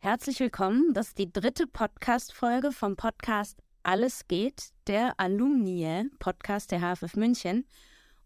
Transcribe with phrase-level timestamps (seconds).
[0.00, 0.94] Herzlich willkommen.
[0.94, 7.66] Das ist die dritte Podcast-Folge vom Podcast Alles geht, der Alumni-Podcast der HFF München.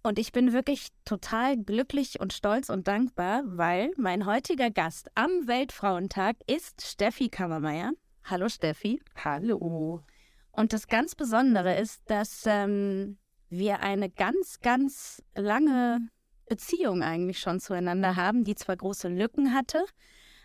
[0.03, 5.31] Und ich bin wirklich total glücklich und stolz und dankbar, weil mein heutiger Gast am
[5.47, 7.93] Weltfrauentag ist Steffi Kammermeier.
[8.25, 9.01] Hallo Steffi.
[9.25, 10.03] Hallo.
[10.51, 13.17] Und das ganz Besondere ist, dass ähm,
[13.49, 16.07] wir eine ganz, ganz lange
[16.51, 19.83] Beziehung eigentlich schon zueinander haben, die zwar große Lücken hatte,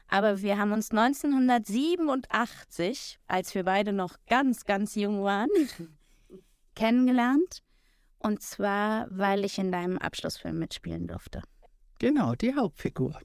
[0.07, 5.49] aber wir haben uns 1987, als wir beide noch ganz, ganz jung waren,
[6.75, 7.63] kennengelernt.
[8.19, 11.41] Und zwar, weil ich in deinem Abschlussfilm mitspielen durfte.
[11.99, 13.19] Genau, die Hauptfigur.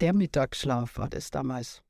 [0.00, 1.82] Der Mittagsschlaf war das damals.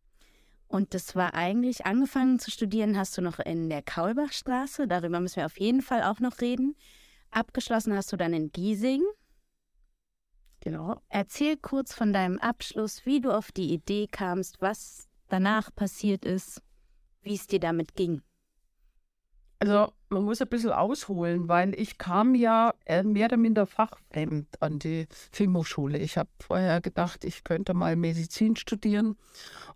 [0.69, 4.89] Und das war eigentlich, angefangen zu studieren hast du noch in der Kaulbachstraße.
[4.89, 6.75] Darüber müssen wir auf jeden Fall auch noch reden.
[7.31, 9.03] Abgeschlossen hast du dann in Giesing.
[10.63, 11.03] Genau.
[11.09, 16.63] Erzähl kurz von deinem Abschluss, wie du auf die Idee kamst, was danach passiert ist,
[17.23, 18.23] wie es dir damit ging.
[19.63, 24.61] Also man muss ein bisschen ausholen, weil ich kam ja äh, mehr oder minder fachfremd
[24.61, 25.99] an die Filmhochschule.
[25.99, 29.17] Ich habe vorher gedacht, ich könnte mal Medizin studieren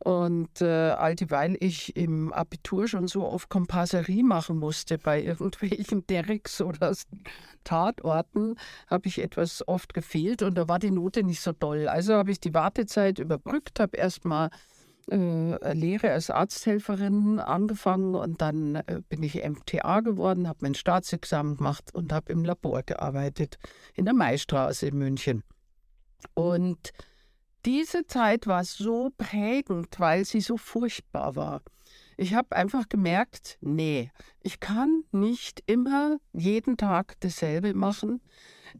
[0.01, 6.05] und äh, all dieweil ich im Abitur schon so auf Komparserie machen musste bei irgendwelchen
[6.09, 6.93] Derricks oder
[7.63, 8.57] Tatorten,
[8.89, 11.87] habe ich etwas oft gefehlt und da war die Note nicht so doll.
[11.87, 14.51] Also habe ich die Wartezeit überbrückt, habe erst mal
[15.11, 21.59] äh, Lehre als Arzthelferin angefangen und dann äh, bin ich MTA geworden, habe mein Staatsexamen
[21.59, 23.59] gemacht und habe im Labor gearbeitet
[23.95, 25.45] in der Maistraße in München.
[26.35, 26.93] Und
[27.65, 31.63] diese Zeit war so prägend, weil sie so furchtbar war.
[32.17, 34.11] Ich habe einfach gemerkt, nee,
[34.43, 38.23] ich kann nicht immer jeden Tag dasselbe machen.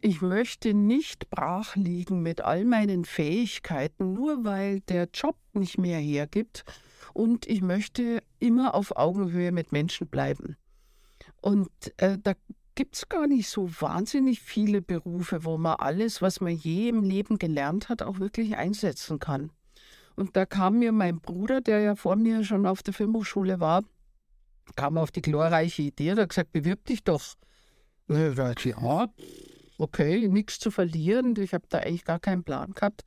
[0.01, 5.99] Ich möchte nicht brach liegen mit all meinen Fähigkeiten, nur weil der Job nicht mehr
[5.99, 6.65] hergibt.
[7.13, 10.57] Und ich möchte immer auf Augenhöhe mit Menschen bleiben.
[11.41, 12.35] Und äh, da
[12.75, 17.03] gibt es gar nicht so wahnsinnig viele Berufe, wo man alles, was man je im
[17.03, 19.51] Leben gelernt hat, auch wirklich einsetzen kann.
[20.15, 23.83] Und da kam mir mein Bruder, der ja vor mir schon auf der Filmhochschule war,
[24.75, 27.35] kam auf die glorreiche Idee, der hat gesagt, bewirb dich doch.
[28.09, 29.09] Ja,
[29.79, 31.35] okay, nichts zu verlieren.
[31.39, 33.05] Ich habe da eigentlich gar keinen Plan gehabt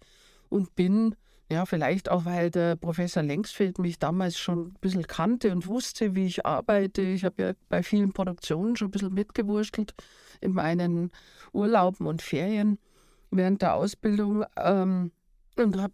[0.49, 1.15] und bin,
[1.51, 6.15] ja, vielleicht auch, weil der Professor Längsfeld mich damals schon ein bisschen kannte und wusste,
[6.15, 7.01] wie ich arbeite.
[7.01, 9.93] Ich habe ja bei vielen Produktionen schon ein bisschen mitgewurschtelt
[10.41, 11.11] in meinen
[11.53, 12.77] Urlauben und Ferien
[13.31, 15.11] während der Ausbildung ähm,
[15.55, 15.91] und hab,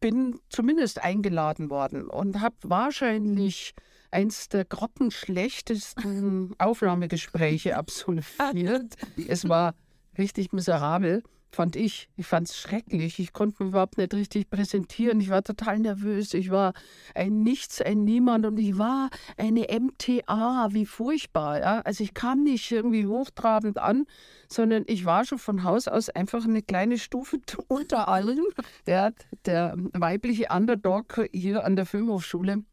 [0.00, 3.74] bin zumindest eingeladen worden und habe wahrscheinlich
[4.10, 8.94] eins der grottenschlechtesten Aufnahmegespräche absolviert.
[9.28, 9.74] Es war
[10.18, 11.22] richtig miserabel,
[11.54, 12.08] fand ich.
[12.16, 13.18] Ich fand es schrecklich.
[13.18, 15.20] Ich konnte mich überhaupt nicht richtig präsentieren.
[15.20, 16.34] Ich war total nervös.
[16.34, 16.74] Ich war
[17.14, 20.68] ein Nichts, ein Niemand und ich war eine MTA.
[20.72, 21.60] Wie furchtbar.
[21.60, 21.80] Ja?
[21.80, 24.04] Also ich kam nicht irgendwie hochtrabend an,
[24.48, 27.38] sondern ich war schon von Haus aus einfach eine kleine Stufe
[27.68, 28.42] unter allen.
[28.86, 29.14] Der,
[29.46, 32.64] der weibliche Underdog hier an der Filmhochschule.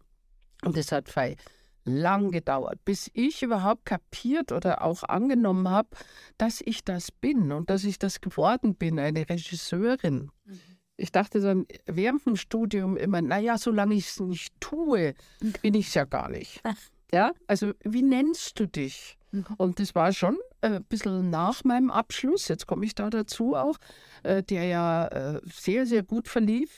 [0.63, 1.37] Und das hat Fei
[1.85, 5.89] lang gedauert, bis ich überhaupt kapiert oder auch angenommen habe,
[6.37, 10.31] dass ich das bin und dass ich das geworden bin, eine Regisseurin.
[10.45, 10.59] Mhm.
[10.97, 15.15] Ich dachte dann während dem Studium immer, naja, solange ich es nicht tue,
[15.61, 16.61] bin ich es ja gar nicht.
[17.13, 19.17] Ja, also wie nennst du dich?
[19.31, 19.43] Mhm.
[19.57, 23.53] Und das war schon äh, ein bisschen nach meinem Abschluss, jetzt komme ich da dazu
[23.53, 23.75] auch,
[24.23, 26.69] äh, der ja äh, sehr, sehr gut verlief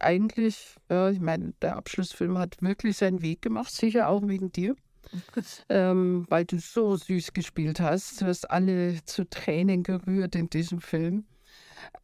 [0.00, 4.76] eigentlich, ja, ich meine, der Abschlussfilm hat wirklich seinen Weg gemacht, sicher auch wegen dir.
[5.68, 8.20] ähm, weil du so süß gespielt hast.
[8.20, 11.26] Du hast alle zu Tränen gerührt in diesem Film.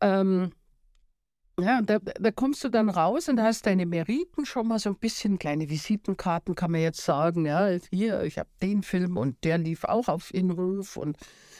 [0.00, 0.52] Ähm,
[1.60, 4.98] ja, da, da, kommst du dann raus und hast deine Meriten schon mal so ein
[4.98, 7.46] bisschen, kleine Visitenkarten kann man jetzt sagen.
[7.46, 11.16] Ja, hier, ich habe den Film und der lief auch auf Inruf und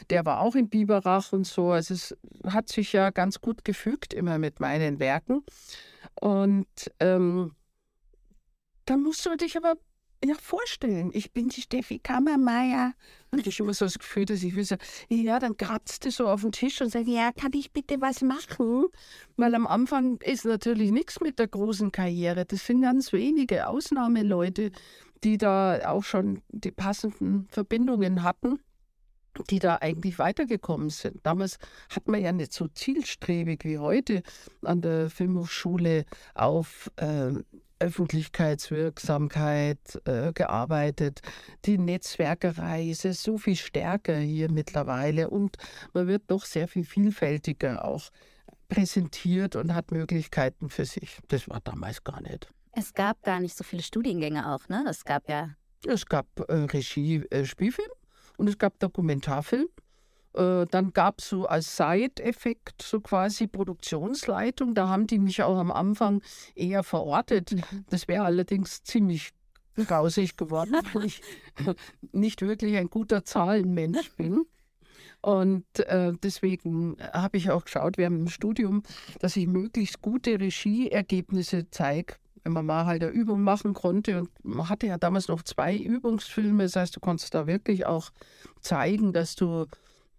[0.09, 1.71] der war auch in Biberach und so.
[1.71, 5.43] Also es hat sich ja ganz gut gefügt immer mit meinen Werken.
[6.21, 6.67] Und
[6.99, 7.55] ähm,
[8.85, 9.75] dann musst du dich aber
[10.23, 11.11] ja, vorstellen.
[11.13, 12.93] Ich bin die Steffi Kammermeier.
[13.31, 14.75] Und ich habe immer so das Gefühl, dass ich will so,
[15.07, 18.21] ja, dann kratzt du so auf den Tisch und sagt, ja, kann ich bitte was
[18.21, 18.87] machen?
[19.37, 22.45] Weil am Anfang ist natürlich nichts mit der großen Karriere.
[22.45, 24.71] Das sind ganz wenige Ausnahmeleute,
[25.23, 28.59] die da auch schon die passenden Verbindungen hatten
[29.49, 31.19] die da eigentlich weitergekommen sind.
[31.23, 31.57] Damals
[31.89, 34.23] hat man ja nicht so zielstrebig wie heute
[34.63, 37.33] an der Filmhochschule auf äh,
[37.79, 41.21] Öffentlichkeitswirksamkeit äh, gearbeitet.
[41.65, 45.57] Die Netzwerkerei ist ja so viel stärker hier mittlerweile und
[45.93, 48.09] man wird doch sehr viel vielfältiger auch
[48.67, 51.19] präsentiert und hat Möglichkeiten für sich.
[51.29, 52.53] Das war damals gar nicht.
[52.73, 54.85] Es gab gar nicht so viele Studiengänge auch, ne?
[54.87, 55.55] Es gab ja.
[55.85, 57.89] Es gab äh, Regie, äh, Spielfilm
[58.39, 59.67] und es gab Dokumentarfilm.
[60.33, 64.73] Äh, dann gab es so als Side-Effekt so quasi Produktionsleitung.
[64.75, 66.21] Da haben die mich auch am Anfang
[66.55, 67.51] eher verortet.
[67.51, 67.85] Mhm.
[67.89, 69.31] Das wäre allerdings ziemlich
[69.75, 71.21] grausig geworden, weil ich
[72.11, 74.45] nicht wirklich ein guter Zahlenmensch bin.
[75.21, 78.83] Und äh, deswegen habe ich auch geschaut während dem Studium,
[79.19, 84.19] dass ich möglichst gute Regieergebnisse zeige, wenn man mal halt eine Übung machen konnte.
[84.19, 86.63] Und man hatte ja damals noch zwei Übungsfilme.
[86.63, 88.11] Das heißt, du konntest da wirklich auch
[88.61, 89.65] zeigen, dass du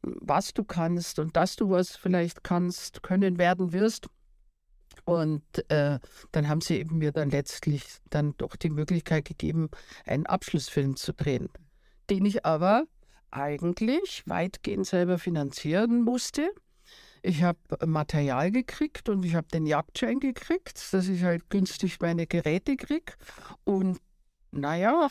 [0.02, 4.08] was du kannst und dass du was vielleicht kannst, können werden wirst.
[5.04, 5.98] Und äh,
[6.32, 9.70] dann haben sie eben mir dann letztlich dann doch die Möglichkeit gegeben,
[10.04, 11.48] einen Abschlussfilm zu drehen,
[12.08, 12.84] den ich aber
[13.30, 16.50] eigentlich weitgehend selber finanzieren musste.
[17.22, 22.26] Ich habe Material gekriegt und ich habe den Jagdschein gekriegt, dass ich halt günstig meine
[22.26, 23.12] Geräte kriege.
[23.64, 23.98] Und
[24.52, 25.08] naja,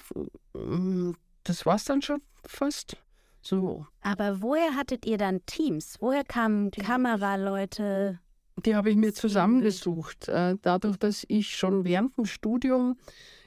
[0.53, 1.11] mm,
[1.43, 2.97] das war es dann schon fast.
[3.41, 3.85] So.
[4.01, 5.97] Aber woher hattet ihr dann Teams?
[5.99, 8.19] Woher kamen die Kameraleute?
[8.65, 10.27] Die habe ich mir zusammengesucht.
[10.27, 12.97] Äh, dadurch, dass ich schon während dem Studium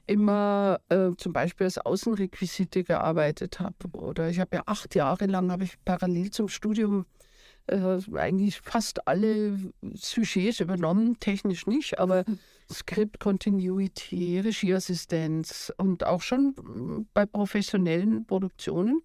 [0.07, 3.89] immer äh, zum Beispiel als Außenrequisite gearbeitet habe.
[3.93, 7.07] Oder ich habe ja acht Jahre lang habe ich parallel zum Studium
[7.67, 9.59] äh, eigentlich fast alle
[9.95, 12.25] Sujets übernommen, technisch nicht, aber
[12.73, 19.03] Script Continuity, Regieassistenz und auch schon bei professionellen Produktionen.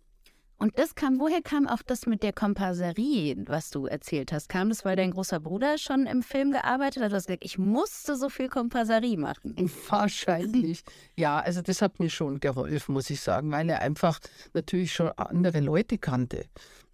[0.59, 4.49] Und das kam, woher kam auch das mit der Komparserie, was du erzählt hast?
[4.49, 7.11] Kam das, weil dein großer Bruder schon im Film gearbeitet hat?
[7.11, 9.55] Du hast gesagt, ich musste so viel Komparserie machen.
[9.89, 10.83] Wahrscheinlich.
[11.15, 14.19] Ja, also das hat mir schon geholfen, muss ich sagen, weil er einfach
[14.53, 16.45] natürlich schon andere Leute kannte.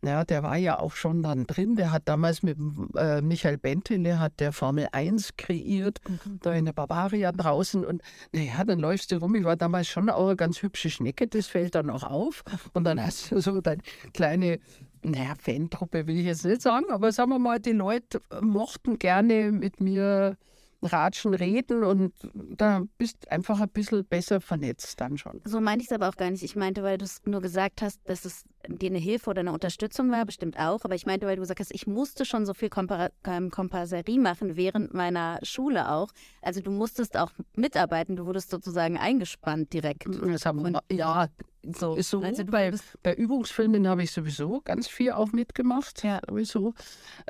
[0.03, 1.75] Ja, der war ja auch schon dann drin.
[1.75, 2.57] Der hat damals mit
[2.95, 6.39] äh, Michael Bentele hat der Formel 1 kreiert, mhm.
[6.41, 7.85] da in der Bavaria draußen.
[7.85, 8.01] Und
[8.33, 9.35] naja, dann läufst du rum.
[9.35, 12.43] Ich war damals schon auch eine ganz hübsche Schnecke, das fällt dann auch auf.
[12.73, 13.81] Und dann hast du so deine
[14.13, 14.59] kleine
[15.05, 19.51] naja, Fantruppe will ich jetzt nicht sagen, aber sagen wir mal, die Leute mochten gerne
[19.51, 20.37] mit mir
[20.81, 25.41] Ratschen reden und da bist einfach ein bisschen besser vernetzt dann schon.
[25.45, 26.43] So meinte ich es aber auch gar nicht.
[26.43, 29.51] Ich meinte, weil du es nur gesagt hast, dass es dir eine Hilfe oder eine
[29.51, 30.83] Unterstützung war, bestimmt auch.
[30.83, 34.19] Aber ich meinte, weil du gesagt hast, ich musste schon so viel Kompar ähm, Komparserie
[34.19, 36.09] machen während meiner Schule auch.
[36.41, 40.05] Also du musstest auch mitarbeiten, du wurdest sozusagen eingespannt direkt.
[40.07, 41.27] Das haben wir, ja,
[41.63, 41.95] so.
[41.95, 42.71] Ist so also bei,
[43.03, 46.19] bei Übungsfilmen habe ich sowieso ganz viel auch mitgemacht, ja.
[46.27, 46.73] sowieso,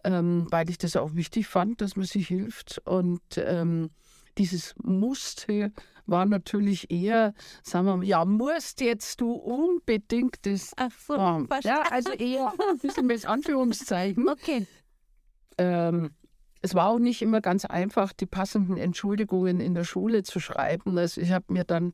[0.04, 2.82] ähm, weil ich das auch wichtig fand, dass man sich hilft.
[2.86, 3.92] Und ähm,
[4.38, 5.72] dieses Muster
[6.06, 7.34] war natürlich eher,
[7.64, 10.72] sagen wir mal, ja, musst jetzt du unbedingt das.
[10.76, 14.28] Ach so, ähm, ja, also eher ein bisschen mit Anführungszeichen.
[14.28, 14.68] Okay.
[15.58, 16.12] Ähm,
[16.62, 20.98] es war auch nicht immer ganz einfach, die passenden Entschuldigungen in der Schule zu schreiben.
[20.98, 21.94] Also ich habe mir dann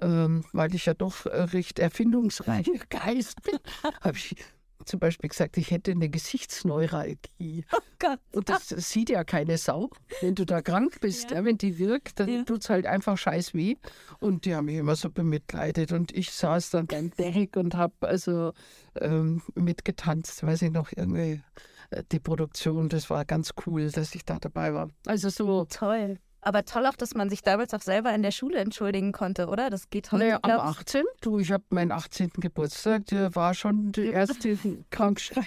[0.00, 3.58] ähm, weil ich ja doch recht erfindungsreicher Geist bin,
[4.00, 4.36] habe ich
[4.84, 7.64] zum Beispiel gesagt, ich hätte eine Gesichtsneuralgie.
[8.02, 8.16] Oh.
[8.32, 9.90] Und das, das, sieht ja keine Sau.
[10.22, 11.36] Wenn du da krank bist, ja.
[11.36, 12.42] Ja, wenn die wirkt, dann ja.
[12.44, 13.76] tut es halt einfach scheiß weh.
[14.20, 15.92] Und die haben mich immer so bemitleidet.
[15.92, 18.54] Und ich saß dann beim Derek und habe also
[18.98, 21.42] ähm, mitgetanzt, weiß ich noch, irgendwie
[21.90, 22.88] äh, die Produktion.
[22.88, 24.88] Das war ganz cool, dass ich da dabei war.
[25.04, 25.66] Also so.
[25.66, 26.18] Toll.
[26.42, 29.70] Aber toll auch, dass man sich damals auch selber in der Schule entschuldigen konnte, oder?
[29.70, 31.04] Das geht heute, naja, am 18.
[31.20, 32.30] Du, ich habe meinen 18.
[32.36, 34.56] Geburtstag, der war schon der erste
[34.90, 35.46] Krankschrein.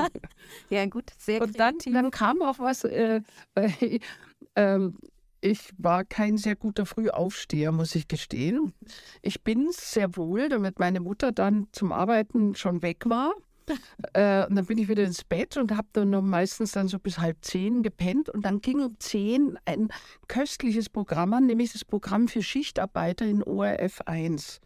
[0.70, 3.20] ja, gut, sehr Und dann, dann, kam auch was, äh,
[3.54, 4.00] äh,
[4.54, 4.90] äh,
[5.40, 8.72] ich war kein sehr guter Frühaufsteher, muss ich gestehen.
[9.22, 13.32] Ich bin sehr wohl, damit meine Mutter dann zum Arbeiten schon weg war,
[14.12, 17.18] äh, und dann bin ich wieder ins Bett und habe dann meistens dann so bis
[17.18, 18.28] halb zehn gepennt.
[18.28, 19.88] Und dann ging um zehn ein
[20.28, 24.60] köstliches Programm an, nämlich das Programm für Schichtarbeiter in ORF 1.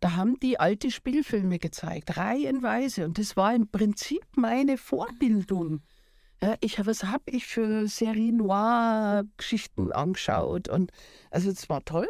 [0.00, 3.04] Da haben die alte Spielfilme gezeigt, reihenweise.
[3.04, 5.82] Und das war im Prinzip meine Vorbildung.
[6.42, 10.70] Ja, ich, was habe ich für Serie Noir-Geschichten angeschaut?
[10.70, 10.90] Und
[11.30, 12.08] also es war toll.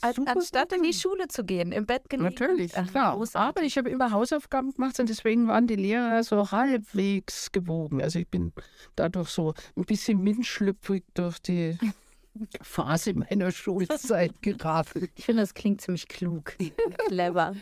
[0.00, 2.30] Als, anstatt in die Schule zu gehen, im Bett gelegen.
[2.30, 3.18] Natürlich, klar.
[3.34, 8.02] Aber ich habe immer Hausaufgaben gemacht und deswegen waren die Lehrer so halbwegs gewogen.
[8.02, 8.52] Also ich bin
[8.96, 11.78] dadurch so ein bisschen mindschlüpfrig durch die
[12.60, 15.10] Phase meiner Schulzeit gerafelt.
[15.14, 16.56] Ich finde, das klingt ziemlich klug.
[17.08, 17.54] Clever.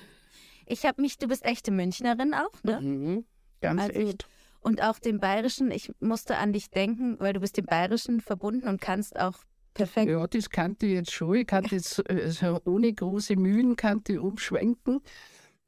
[0.67, 2.81] Ich habe mich, du bist echte Münchnerin auch, ne?
[2.81, 3.25] Mhm,
[3.61, 4.27] ganz also, echt.
[4.61, 8.69] Und auch dem Bayerischen, ich musste an dich denken, weil du bist dem Bayerischen verbunden
[8.69, 9.39] und kannst auch
[9.75, 10.11] perfekt.
[10.11, 11.35] Ja, das kannte ich jetzt schon.
[11.35, 15.00] Ich kannte jetzt also ohne große Mühen kannte umschwenken,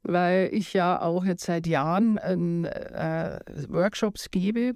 [0.03, 4.73] weil ich ja auch jetzt seit Jahren äh, Workshops gebe,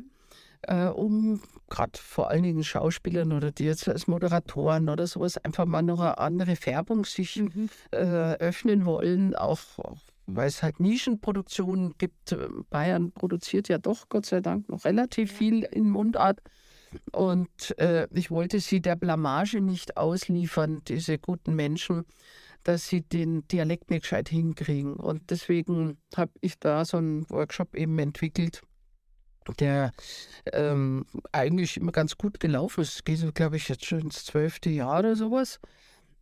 [0.63, 5.65] äh, um gerade vor allen Dingen Schauspielern oder die jetzt als Moderatoren oder sowas einfach
[5.65, 7.69] mal noch eine andere Färbung sich mhm.
[7.91, 12.35] äh, öffnen wollen, auch, auch weil es halt Nischenproduktionen gibt.
[12.69, 16.39] Bayern produziert ja doch Gott sei Dank noch relativ viel in Mundart.
[17.11, 22.05] Und äh, ich wollte sie der Blamage nicht ausliefern, diese guten Menschen,
[22.63, 24.93] dass sie den Dialekt nicht gescheit hinkriegen.
[24.95, 28.61] Und deswegen habe ich da so einen Workshop eben entwickelt,
[29.59, 29.91] der
[30.53, 32.95] ähm, eigentlich immer ganz gut gelaufen ist.
[32.95, 35.59] Es geht, glaube ich, jetzt schon ins zwölfte Jahr oder sowas,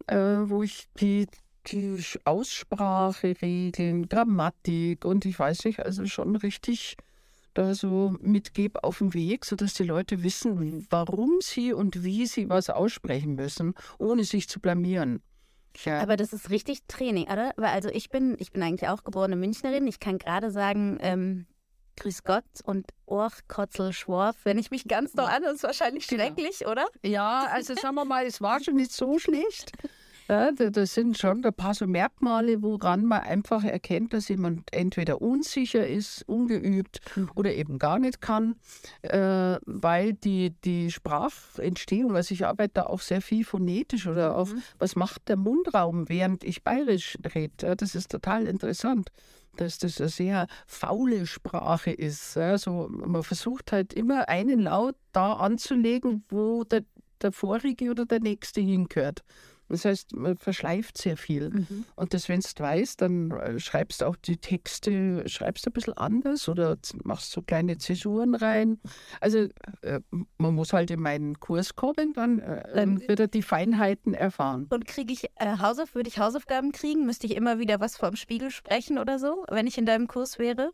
[0.08, 1.28] äh, wo ich die,
[1.68, 6.98] die Aussprache, Regeln, Grammatik und ich weiß nicht, also schon richtig
[7.58, 12.50] da so mitgebe auf dem Weg, sodass die Leute wissen, warum sie und wie sie
[12.50, 15.22] was aussprechen müssen, ohne sich zu blamieren.
[15.84, 16.00] Ja.
[16.02, 17.54] Aber das ist richtig Training, oder?
[17.56, 19.88] Weil also ich bin, ich bin eigentlich auch geborene Münchnerin.
[19.88, 21.46] Ich kann gerade sagen, ähm,
[21.98, 24.36] Grüß Gott und Orch, Kotzel, Schworf.
[24.44, 26.72] Wenn ich mich ganz doll an, ist wahrscheinlich schrecklich, ja.
[26.72, 26.86] oder?
[27.04, 29.72] Ja, also sagen wir mal, es war schon nicht so schlecht.
[30.27, 35.22] Ja, das sind schon ein paar so Merkmale, woran man einfach erkennt, dass jemand entweder
[35.22, 37.31] unsicher ist, ungeübt mhm.
[37.36, 38.55] oder eben gar nicht kann,
[39.03, 44.50] äh, weil die, die Sprachentstehung, also ich arbeite da auch sehr viel phonetisch oder auch,
[44.50, 44.62] mhm.
[44.79, 47.75] was macht der Mundraum, während ich bayerisch rede.
[47.77, 49.12] Das ist total interessant
[49.55, 52.38] dass das eine sehr faule Sprache ist.
[52.38, 56.84] Also man versucht halt immer einen Laut da anzulegen, wo der,
[57.24, 59.24] der vorige oder der nächste hingehört.
[59.70, 61.50] Das heißt, man verschleift sehr viel.
[61.50, 61.86] Mhm.
[61.96, 65.74] Und das, wenn du weißt, dann äh, schreibst du auch die Texte, schreibst du ein
[65.74, 68.80] bisschen anders oder machst so kleine Zäsuren rein.
[69.20, 69.50] Also
[69.82, 70.00] äh,
[70.38, 74.68] man muss halt in meinen Kurs kommen, dann, äh, dann wird er die Feinheiten erfahren.
[74.70, 77.06] Und kriege ich äh, Hausauf würde ich Hausaufgaben kriegen?
[77.06, 80.40] Müsste ich immer wieder was vorm Spiegel sprechen oder so, wenn ich in deinem Kurs
[80.40, 80.72] wäre?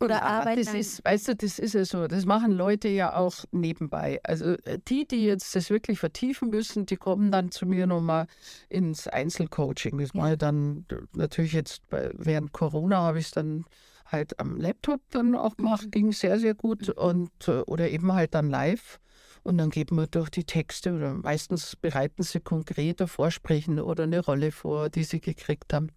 [0.00, 0.64] Oder ja, arbeiten.
[0.64, 2.06] Das ist, weißt du, das ist ja so.
[2.06, 4.20] Das machen Leute ja auch nebenbei.
[4.24, 8.26] Also äh, die, die jetzt das wirklich vertiefen müssen, die kommen dann zu mir nochmal
[8.68, 9.98] ins Einzelcoaching.
[9.98, 10.20] Das ja.
[10.20, 13.64] mache ich dann natürlich jetzt bei, während Corona habe ich es dann
[14.06, 15.90] halt am Laptop dann auch gemacht, mhm.
[15.90, 16.88] ging sehr, sehr gut.
[16.88, 19.00] Und, äh, oder eben halt dann live.
[19.42, 24.20] Und dann geben wir durch die Texte oder meistens bereiten sie konkreter Vorsprechen oder eine
[24.20, 25.90] Rolle vor, die sie gekriegt haben.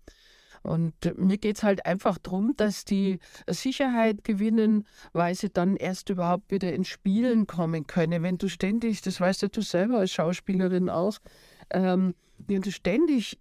[0.63, 6.09] Und mir geht es halt einfach darum, dass die Sicherheit gewinnen, weil sie dann erst
[6.09, 8.23] überhaupt wieder ins Spielen kommen können.
[8.23, 11.17] Wenn du ständig, das weißt ja du selber als Schauspielerin auch,
[11.69, 13.39] ähm, wenn du ständig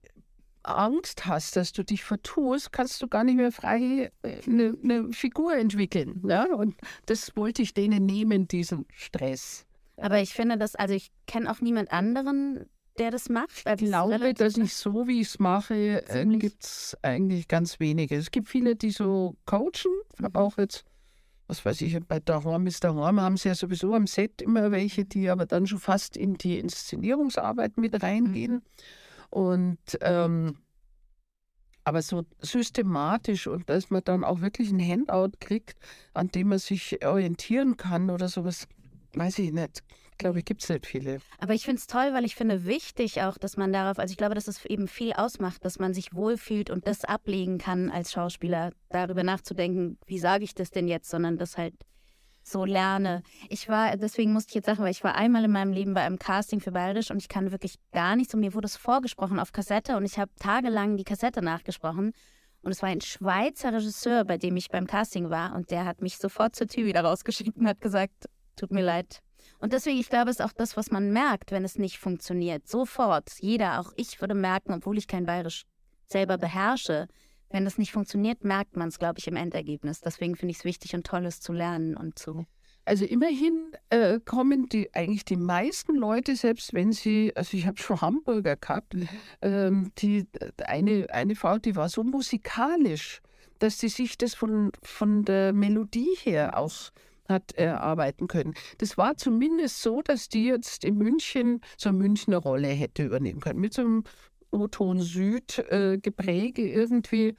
[0.62, 5.56] Angst hast, dass du dich vertust, kannst du gar nicht mehr frei eine, eine Figur
[5.56, 6.22] entwickeln.
[6.26, 6.46] Ja?
[6.52, 6.74] Und
[7.06, 9.64] das wollte ich denen nehmen, diesen Stress.
[9.96, 12.66] Aber ich finde das, also ich kenne auch niemand anderen,
[12.98, 13.64] der das macht?
[13.66, 18.16] Ich glaube, dass ich so, wie ich es mache, äh, gibt es eigentlich ganz wenige.
[18.16, 19.92] Es gibt viele, die so coachen.
[20.16, 20.84] Ich habe auch jetzt,
[21.46, 25.04] was weiß ich, bei Daheim ist Daheim, haben sie ja sowieso am Set immer welche,
[25.04, 28.52] die aber dann schon fast in die Inszenierungsarbeit mit reingehen.
[28.52, 28.62] Mhm.
[29.30, 30.58] Und ähm,
[31.84, 35.78] aber so systematisch und dass man dann auch wirklich ein Handout kriegt,
[36.14, 38.66] an dem man sich orientieren kann oder sowas,
[39.14, 39.82] weiß ich nicht
[40.18, 41.18] glaube ich, gibt es nicht viele.
[41.38, 44.18] Aber ich finde es toll, weil ich finde wichtig auch, dass man darauf, also ich
[44.18, 48.12] glaube, dass es eben viel ausmacht, dass man sich wohlfühlt und das ablegen kann als
[48.12, 51.74] Schauspieler, darüber nachzudenken, wie sage ich das denn jetzt, sondern das halt
[52.46, 53.22] so lerne.
[53.48, 56.02] Ich war, deswegen musste ich jetzt sagen, weil ich war einmal in meinem Leben bei
[56.02, 59.40] einem Casting für Bayerisch und ich kann wirklich gar nichts und mir wurde es vorgesprochen
[59.40, 62.12] auf Kassette und ich habe tagelang die Kassette nachgesprochen.
[62.62, 66.02] Und es war ein Schweizer Regisseur, bei dem ich beim Casting war und der hat
[66.02, 69.22] mich sofort zur Tür wieder rausgeschickt und hat gesagt, tut mir leid,
[69.58, 72.68] und deswegen, ich glaube, ist auch das, was man merkt, wenn es nicht funktioniert.
[72.68, 73.30] Sofort.
[73.40, 75.64] Jeder, auch ich würde merken, obwohl ich kein Bayerisch
[76.06, 77.08] selber beherrsche,
[77.50, 80.00] wenn das nicht funktioniert, merkt man es, glaube ich, im Endergebnis.
[80.00, 82.44] Deswegen finde ich es wichtig und toll, es zu lernen und zu.
[82.84, 87.78] Also immerhin äh, kommen die eigentlich die meisten Leute, selbst wenn sie, also ich habe
[87.78, 88.94] schon Hamburger gehabt,
[89.42, 90.28] ähm, die
[90.64, 93.22] eine, eine Frau, die war so musikalisch,
[93.58, 96.92] dass sie sich das von, von der Melodie her auch
[97.28, 98.54] hat erarbeiten können.
[98.78, 103.40] Das war zumindest so, dass die jetzt in München so eine Münchner Rolle hätte übernehmen
[103.40, 103.60] können.
[103.60, 104.04] Mit so einem
[104.50, 107.36] O-Ton Süd äh, irgendwie.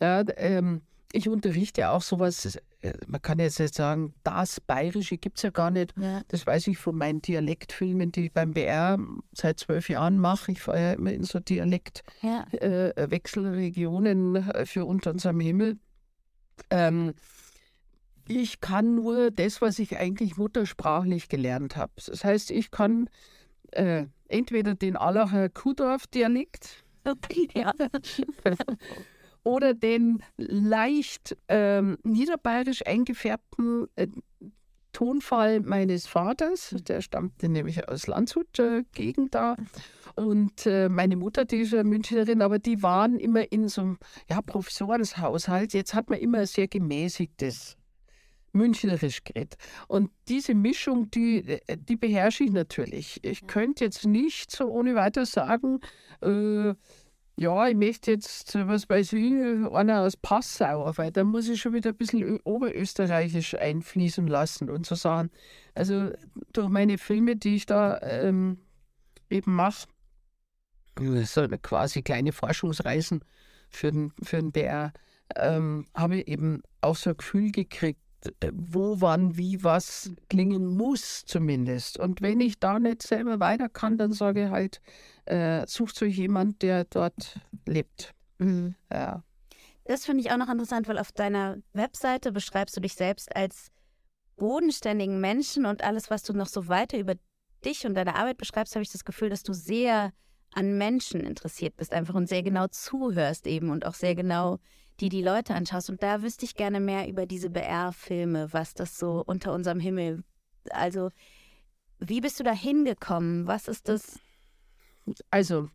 [0.00, 5.38] Ja, ähm, ich unterrichte auch sowas, äh, man kann jetzt nicht sagen, das Bayerische gibt
[5.38, 5.94] es ja gar nicht.
[5.96, 6.22] Ja.
[6.28, 8.98] Das weiß ich von meinen Dialektfilmen, die ich beim BR
[9.32, 10.50] seit zwölf Jahren mache.
[10.52, 14.50] Ich fahre ja immer in so Dialektwechselregionen ja.
[14.50, 15.78] äh, für unter unserem Himmel.
[16.70, 17.14] Ähm,
[18.28, 21.92] ich kann nur das, was ich eigentlich muttersprachlich gelernt habe.
[22.06, 23.08] Das heißt, ich kann
[23.72, 26.84] äh, entweder den Allacher Kuhdorf-Dialekt
[27.54, 27.72] ja.
[29.44, 34.08] oder den leicht ähm, niederbayerisch eingefärbten äh,
[34.92, 36.74] Tonfall meines Vaters.
[36.88, 39.56] Der stammte nämlich aus Landshut, äh, Gegend da.
[40.14, 43.98] Und äh, meine Mutter, die ist ja Münchnerin, aber die waren immer in so einem
[44.30, 45.74] ja, Professorenshaushalt.
[45.74, 47.76] Jetzt hat man immer ein sehr gemäßigtes
[48.54, 49.56] Münchnerisch geredet.
[49.88, 53.20] Und diese Mischung, die, äh, die beherrsche ich natürlich.
[53.22, 55.80] Ich könnte jetzt nicht so ohne weiter sagen,
[56.22, 56.74] äh,
[57.36, 59.32] ja, ich möchte jetzt, was weiß ich,
[59.72, 64.86] einer aus Passau, weil da muss ich schon wieder ein bisschen oberösterreichisch einfließen lassen und
[64.86, 65.30] so Sachen.
[65.74, 66.12] Also
[66.52, 68.58] durch meine Filme, die ich da ähm,
[69.30, 69.88] eben mache,
[71.24, 73.24] so eine quasi kleine Forschungsreisen
[73.68, 74.92] für den, für den BR,
[75.34, 78.00] ähm, habe ich eben auch so ein Gefühl gekriegt,
[78.52, 81.98] wo, wann, wie, was klingen muss zumindest.
[81.98, 84.80] Und wenn ich da nicht selber weiter kann, dann sage ich halt,
[85.26, 88.14] äh, sucht euch jemand, der dort lebt.
[88.38, 88.74] Mhm.
[88.92, 89.22] Ja.
[89.84, 93.70] Das finde ich auch noch interessant, weil auf deiner Webseite beschreibst du dich selbst als
[94.36, 97.14] bodenständigen Menschen und alles, was du noch so weiter über
[97.64, 100.12] dich und deine Arbeit beschreibst, habe ich das Gefühl, dass du sehr
[100.54, 104.58] an Menschen interessiert bist einfach und sehr genau zuhörst eben und auch sehr genau
[105.00, 105.90] die die Leute anschaust.
[105.90, 110.22] Und da wüsste ich gerne mehr über diese BR-Filme, was das so unter unserem Himmel,
[110.70, 111.10] also
[111.98, 113.46] wie bist du da hingekommen?
[113.46, 114.18] Was ist das?
[115.30, 115.68] Also,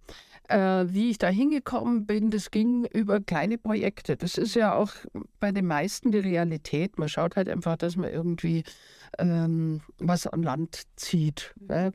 [0.48, 4.18] äh, wie ich da hingekommen bin, das ging über kleine Projekte.
[4.18, 4.92] Das ist ja auch
[5.40, 6.98] bei den meisten die Realität.
[6.98, 8.64] Man schaut halt einfach, dass man irgendwie
[9.20, 11.54] ähm, was an Land zieht.
[11.60, 11.92] Ne?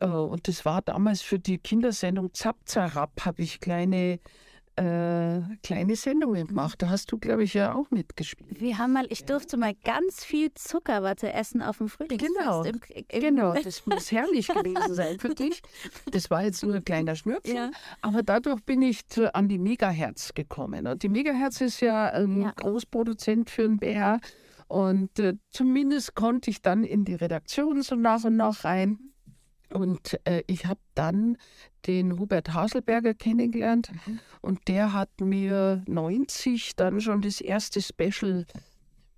[0.00, 4.20] Äh, und das war damals für die Kindersendung Zap Zarab, habe ich kleine
[4.76, 6.80] äh, kleine Sendungen gemacht.
[6.82, 8.60] Da hast du, glaube ich, ja auch mitgespielt.
[8.60, 12.36] Wir haben mal, ich durfte mal ganz viel Zuckerwatte essen auf dem Frühlingsfest.
[12.38, 13.54] Genau, im, im genau.
[13.54, 15.62] Das muss herrlich gewesen sein für dich.
[16.12, 17.70] Das war jetzt nur ein kleiner Schnürpfen, ja.
[18.02, 20.86] aber dadurch bin ich zu, an die Megahertz gekommen.
[20.86, 22.52] Und die Megahertz ist ja ein ja.
[22.52, 24.20] Großproduzent für ein BR.
[24.68, 28.98] Und äh, zumindest konnte ich dann in die Redaktion so nach und nach rein.
[29.72, 31.38] Und äh, ich habe dann
[31.86, 34.18] den Hubert Haselberger kennengelernt mhm.
[34.40, 38.46] und der hat mir 90 dann schon das erste Special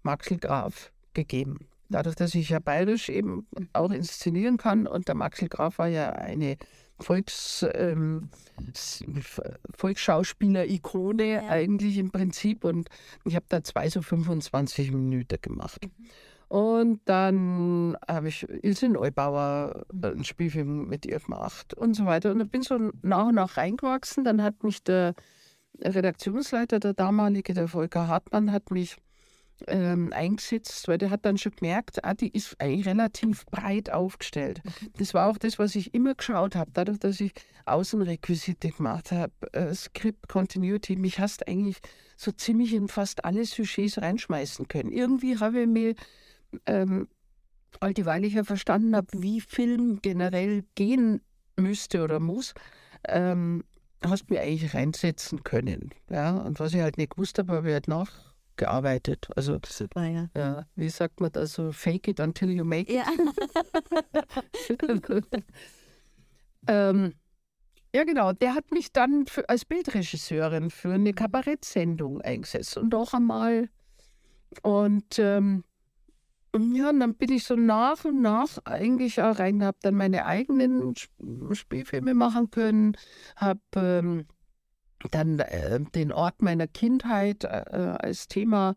[0.02, 1.68] Maxel Graf gegeben.
[1.90, 6.10] Dadurch, dass ich ja bayerisch eben auch inszenieren kann und der Maxel Graf war ja
[6.12, 6.56] eine
[7.00, 8.28] Volks, ähm,
[9.74, 11.48] Volksschauspieler-Ikone ja.
[11.48, 12.88] eigentlich im Prinzip und
[13.24, 15.80] ich habe da zwei so 25 Minuten gemacht.
[15.84, 16.08] Mhm.
[16.48, 22.30] Und dann habe ich Ilse Neubauer äh, einen Spielfilm mit ihr gemacht und so weiter.
[22.30, 24.24] Und ich bin so nach und nach reingewachsen.
[24.24, 25.14] Dann hat mich der
[25.80, 28.96] Redaktionsleiter, der damalige, der Volker Hartmann, hat mich
[29.66, 34.62] ähm, eingesetzt, weil der hat dann schon gemerkt, ah, die ist eigentlich relativ breit aufgestellt.
[34.96, 37.32] Das war auch das, was ich immer geschaut habe, dadurch, dass ich
[37.66, 41.78] Außenrequisite gemacht habe, äh, Script Continuity, mich hast eigentlich
[42.16, 44.92] so ziemlich in fast alle Sujets reinschmeißen können.
[44.92, 45.94] Irgendwie habe ich mir
[46.66, 47.08] ähm,
[47.80, 51.20] weil ich ja verstanden habe, wie Film generell gehen
[51.56, 52.54] müsste oder muss,
[53.06, 53.64] ähm,
[54.04, 55.90] hast mir eigentlich reinsetzen können.
[56.10, 56.36] Ja?
[56.38, 59.28] Und was ich halt nicht gewusst habe, habe ich halt nachgearbeitet.
[59.36, 59.58] Also,
[59.94, 60.28] ah, ja.
[60.36, 60.66] ja.
[60.76, 62.96] wie sagt man das so, fake it until you make it.
[62.96, 63.06] Ja,
[66.68, 67.14] ähm,
[67.94, 73.14] ja genau, der hat mich dann für, als Bildregisseurin für eine Kabarettsendung eingesetzt und auch
[73.14, 73.68] einmal.
[74.62, 75.64] Und ähm,
[76.56, 80.26] ja, und dann bin ich so nach und nach eigentlich auch rein, habe dann meine
[80.26, 80.94] eigenen
[81.52, 82.96] Spielfilme machen können,
[83.36, 84.26] habe ähm,
[85.10, 88.76] dann äh, den Ort meiner Kindheit äh, als Thema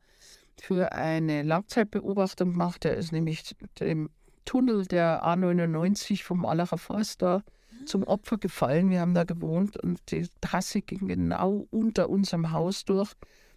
[0.59, 2.83] für eine Langzeitbeobachtung gemacht.
[2.83, 4.09] Der ist nämlich dem
[4.45, 7.43] Tunnel der A99 vom Allacher Forster
[7.85, 8.89] zum Opfer gefallen.
[8.89, 13.13] Wir haben da gewohnt und die Trasse ging genau unter unserem Haus durch.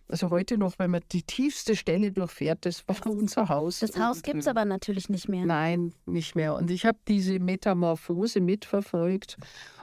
[0.07, 3.81] Also heute noch, wenn man die tiefste Stelle durchfährt, das war unser Haus.
[3.81, 5.47] Das Haus gibt es aber natürlich nicht mehr.
[5.47, 6.55] Nein, nicht mehr.
[6.55, 9.37] Und ich habe diese Metamorphose mitverfolgt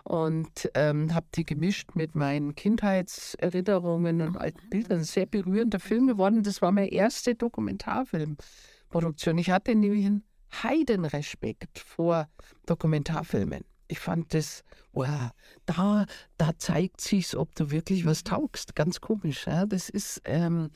[0.03, 5.03] und ähm, habe die gemischt mit meinen Kindheitserinnerungen und alten Bildern.
[5.03, 6.43] Sehr berührender Film geworden.
[6.43, 9.38] Das war meine erste Dokumentarfilmproduktion.
[9.39, 10.23] Ich hatte nämlich einen
[10.63, 12.27] Heidenrespekt vor
[12.65, 13.63] Dokumentarfilmen.
[13.91, 15.32] Ich fand das, wow,
[15.65, 16.06] da,
[16.38, 18.73] da zeigt sich's, ob du wirklich was taugst.
[18.75, 19.45] Ganz komisch.
[19.45, 19.65] Ja?
[19.65, 20.71] Das ist ähm,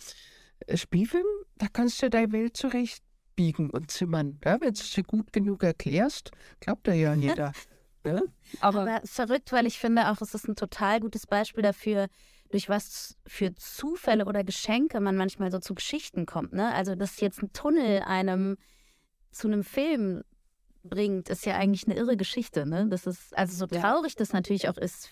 [0.74, 1.26] Spielfilm,
[1.58, 4.40] da kannst du deine Welt zurechtbiegen und zimmern.
[4.44, 4.60] Ja?
[4.60, 7.54] Wenn du es gut genug erklärst, glaubt er ja jeder.
[8.06, 8.22] ja?
[8.60, 12.08] Aber, Aber verrückt, weil ich finde auch, es ist ein total gutes Beispiel dafür,
[12.52, 16.52] durch was für Zufälle oder Geschenke man manchmal so zu Geschichten kommt.
[16.52, 16.74] Ne?
[16.74, 18.58] Also, dass jetzt ein Tunnel einem
[19.32, 20.24] zu einem Film
[20.90, 22.66] bringt, ist ja eigentlich eine irre Geschichte.
[22.66, 22.88] Ne?
[22.90, 25.10] Das ist, also so traurig das natürlich auch ist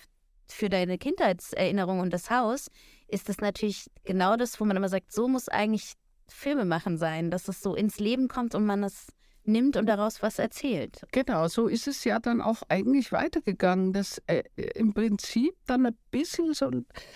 [0.47, 2.69] für deine Kindheitserinnerung und das Haus,
[3.07, 5.93] ist das natürlich genau das, wo man immer sagt, so muss eigentlich
[6.27, 9.07] Filme machen sein, dass es so ins Leben kommt und man es
[9.45, 11.01] nimmt und daraus was erzählt.
[11.11, 14.43] Genau, so ist es ja dann auch eigentlich weitergegangen, dass äh,
[14.75, 16.69] im Prinzip dann ein bisschen so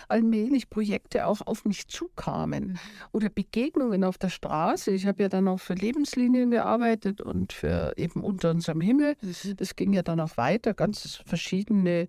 [0.07, 2.79] allmählich Projekte auch auf mich zukamen
[3.11, 4.91] oder Begegnungen auf der Straße.
[4.91, 9.15] Ich habe ja dann auch für Lebenslinien gearbeitet und für eben unter unserem Himmel.
[9.21, 9.55] Mhm.
[9.57, 12.07] Das ging ja dann auch weiter, ganz verschiedene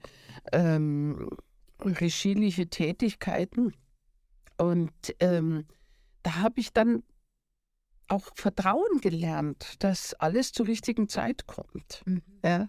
[0.53, 1.31] ähm,
[1.85, 3.75] regieliche Tätigkeiten.
[4.57, 5.65] Und ähm,
[6.23, 7.03] da habe ich dann
[8.09, 12.03] auch Vertrauen gelernt, dass alles zur richtigen Zeit kommt.
[12.07, 12.23] Mhm.
[12.45, 12.69] Ja?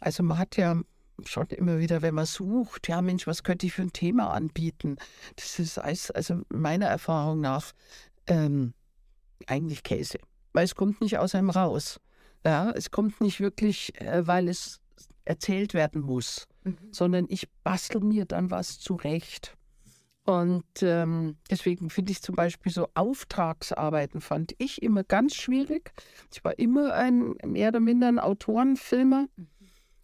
[0.00, 0.80] Also man hat ja
[1.24, 4.96] schon immer wieder, wenn man sucht, ja Mensch, was könnte ich für ein Thema anbieten?
[5.36, 7.72] Das ist also meiner Erfahrung nach
[8.26, 8.74] ähm,
[9.46, 10.18] eigentlich Käse,
[10.52, 12.00] weil es kommt nicht aus einem raus.
[12.44, 14.80] Ja, es kommt nicht wirklich, äh, weil es
[15.24, 16.76] erzählt werden muss, mhm.
[16.90, 19.56] sondern ich bastel mir dann was zurecht.
[20.24, 25.92] Und ähm, deswegen finde ich zum Beispiel so Auftragsarbeiten fand ich immer ganz schwierig.
[26.32, 29.48] Ich war immer ein mehr oder minder ein Autorenfilmer, mhm.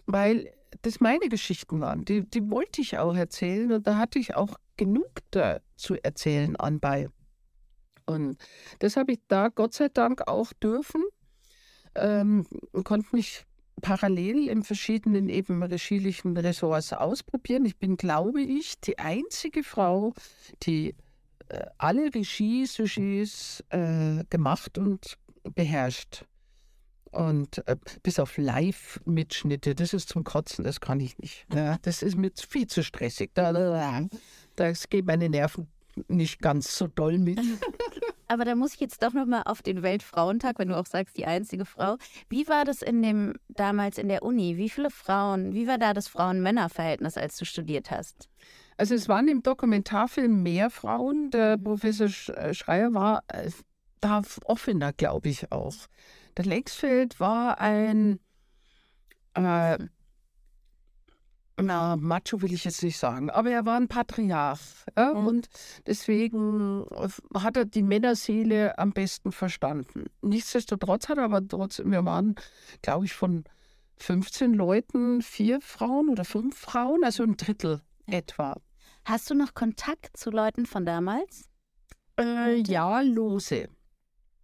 [0.05, 0.53] weil
[0.83, 2.05] das meine Geschichten waren.
[2.05, 6.55] Die, die wollte ich auch erzählen und da hatte ich auch genug da zu erzählen
[6.57, 7.09] anbei.
[8.05, 8.37] Und
[8.81, 11.03] das habe ich da Gott sei Dank auch dürfen.
[11.95, 12.47] Ähm,
[12.85, 13.47] konnte mich
[13.81, 17.65] parallel in verschiedenen eben regielichen Ressorts ausprobieren.
[17.65, 20.15] Ich bin, glaube ich, die einzige Frau,
[20.63, 20.95] die
[21.49, 25.19] äh, alle Regie-Sujets äh, gemacht und
[25.55, 26.25] beherrscht.
[27.11, 31.47] Und äh, bis auf Live-Mitschnitte, das ist zum Kotzen, das kann ich nicht.
[31.53, 33.33] Ja, das ist mir viel zu stressig.
[33.35, 34.07] Da, da,
[34.55, 35.67] das geht meine Nerven
[36.09, 37.41] nicht ganz so doll mit.
[38.31, 41.27] Aber da muss ich jetzt doch nochmal auf den Weltfrauentag, wenn du auch sagst, die
[41.27, 41.97] einzige Frau.
[42.29, 44.57] Wie war das in dem damals in der Uni?
[44.57, 48.29] Wie viele Frauen, wie war da das Frauen-Männer-Verhältnis, als du studiert hast?
[48.77, 51.33] Also es waren im Dokumentarfilm mehr Frauen.
[51.33, 53.51] Der Professor äh, Schreier war äh,
[54.01, 55.75] da offener, glaube ich auch.
[56.37, 58.21] Der Lexfeld war ein
[59.35, 59.77] äh,
[61.63, 64.61] na, Macho will ich jetzt nicht sagen, aber er war ein Patriarch.
[64.97, 65.15] Ja?
[65.15, 65.27] Mhm.
[65.27, 65.49] Und
[65.87, 66.85] deswegen
[67.35, 70.07] hat er die Männerseele am besten verstanden.
[70.23, 72.35] Nichtsdestotrotz hat er aber trotzdem, wir waren,
[72.83, 73.45] glaube ich, von
[73.99, 78.57] 15 Leuten vier Frauen oder fünf Frauen, also ein Drittel etwa.
[79.05, 81.49] Hast du noch Kontakt zu Leuten von damals?
[82.19, 83.69] Äh, ja, lose.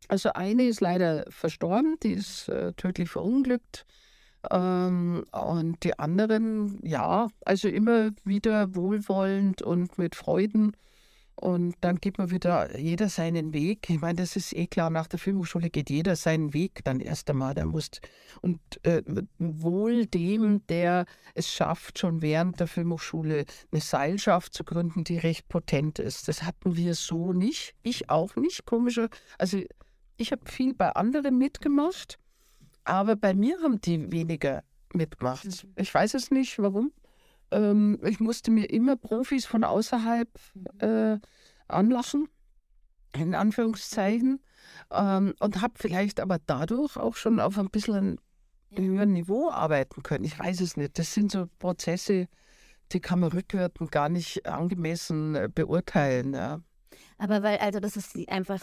[0.09, 3.87] Also eine ist leider verstorben, die ist äh, tödlich verunglückt.
[4.51, 10.73] Ähm, und die anderen, ja, also immer wieder wohlwollend und mit Freuden.
[11.39, 13.91] Und dann geht man wieder jeder seinen Weg.
[13.91, 17.29] Ich meine, das ist eh klar, nach der Filmhochschule geht jeder seinen Weg dann erst
[17.29, 17.53] einmal.
[17.53, 17.91] Der muss,
[18.41, 19.03] und äh,
[19.39, 21.05] wohl dem, der
[21.35, 26.27] es schafft, schon während der Filmhochschule eine Seilschaft zu gründen, die recht potent ist.
[26.27, 27.75] Das hatten wir so nicht.
[27.83, 29.11] Ich auch nicht, komischer.
[29.37, 29.61] Also
[30.17, 32.19] ich habe viel bei anderen mitgemacht.
[32.87, 35.45] Aber bei mir haben die weniger mitgemacht.
[35.45, 35.73] Mhm.
[35.77, 36.93] Ich weiß es nicht, warum.
[37.51, 40.29] Ähm, ich musste mir immer Profis von außerhalb
[40.79, 41.19] äh,
[41.69, 42.29] anlachen,
[43.13, 44.41] in Anführungszeichen,
[44.91, 48.21] ähm, und habe vielleicht aber dadurch auch schon auf ein bisschen
[48.71, 50.25] höheren Niveau arbeiten können.
[50.25, 50.99] Ich weiß es nicht.
[50.99, 52.29] Das sind so Prozesse,
[52.93, 56.35] die kann man rückwärts gar nicht angemessen äh, beurteilen.
[56.35, 56.61] Ja.
[57.19, 58.61] Aber weil, also das ist einfach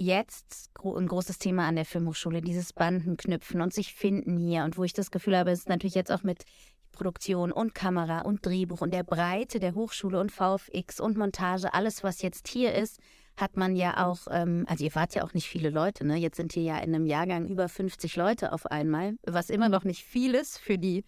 [0.00, 4.64] jetzt ein großes Thema an der Filmhochschule, dieses Bandenknüpfen und sich finden hier.
[4.64, 6.44] Und wo ich das Gefühl habe, ist natürlich jetzt auch mit
[6.90, 12.02] Produktion und Kamera und Drehbuch und der Breite der Hochschule und VFX und Montage, alles,
[12.02, 12.98] was jetzt hier ist,
[13.36, 16.16] hat man ja auch, ähm, also ihr wart ja auch nicht viele Leute, ne?
[16.16, 19.84] Jetzt sind hier ja in einem Jahrgang über 50 Leute auf einmal, was immer noch
[19.84, 21.04] nicht viel ist für die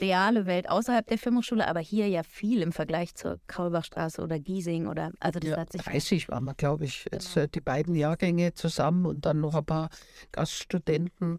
[0.00, 4.86] reale Welt außerhalb der Filmhochschule, aber hier ja viel im Vergleich zur Kaulbachstraße oder Giesing
[4.86, 7.44] oder also das ja, hat sich 30 waren wir, glaube ich, jetzt genau.
[7.44, 9.88] äh, die beiden Jahrgänge zusammen und dann noch ein paar
[10.32, 11.38] Gaststudenten,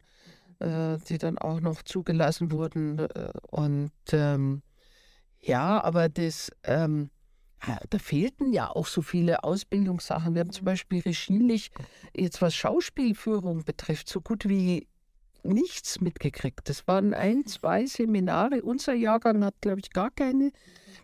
[0.60, 4.64] äh, die dann auch noch zugelassen wurden äh, und ähm,
[5.40, 7.12] ja, aber das ähm,
[7.90, 10.36] da fehlten ja auch so viele Ausbildungssachen.
[10.36, 11.72] Wir haben zum Beispiel regielich,
[12.16, 14.88] jetzt was Schauspielführung betrifft, so gut wie
[15.44, 16.70] nichts mitgekriegt.
[16.70, 18.62] Das waren ein, zwei Seminare.
[18.62, 20.52] Unser Jahrgang hat, glaube ich, gar keine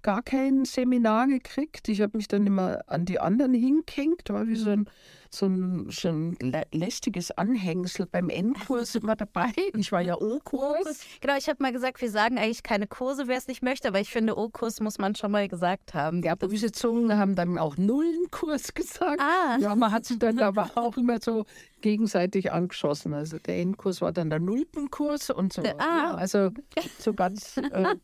[0.04, 1.88] gar kein Seminar gekriegt.
[1.90, 4.90] Ich habe mich dann immer an die anderen hingehängt, war wie so ein,
[5.34, 6.38] so ein, so ein
[6.72, 9.52] lästiges Anhängsel beim N-Kurs immer dabei.
[9.76, 11.00] Ich war ja O-Kurs.
[11.22, 14.00] Genau, ich habe mal gesagt, wir sagen eigentlich keine Kurse, wer es nicht möchte, aber
[14.00, 16.22] ich finde, O-Kurs muss man schon mal gesagt haben.
[16.24, 19.20] Ja, böse Zungen haben dann auch Nullenkurs gesagt.
[19.20, 19.58] Ah.
[19.60, 21.46] Ja, man hat sich dann aber auch immer so
[21.82, 23.14] gegenseitig angeschossen.
[23.14, 25.62] Also der N-Kurs war dann der Nulpenkurs und so.
[25.62, 25.76] Ah.
[25.80, 26.52] Ja, also
[27.00, 27.58] so ganz.
[27.58, 27.96] Äh,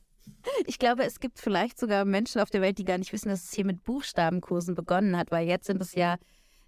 [0.65, 3.43] ich glaube, es gibt vielleicht sogar Menschen auf der Welt, die gar nicht wissen, dass
[3.45, 6.17] es hier mit Buchstabenkursen begonnen hat, weil jetzt sind es ja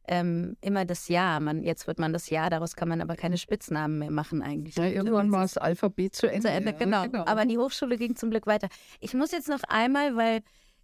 [0.08, 1.40] ähm, immer das Jahr.
[1.40, 4.76] Man, jetzt wird man das Jahr, daraus kann man aber keine Spitznamen mehr machen eigentlich.
[4.76, 6.48] Ja, irgendwann war das Alphabet zu Ende.
[6.48, 7.04] Zu Ende genau.
[7.04, 7.26] genau.
[7.26, 8.68] Aber die Hochschule ging zum Glück weiter.
[9.00, 10.42] Ich muss jetzt noch einmal, weil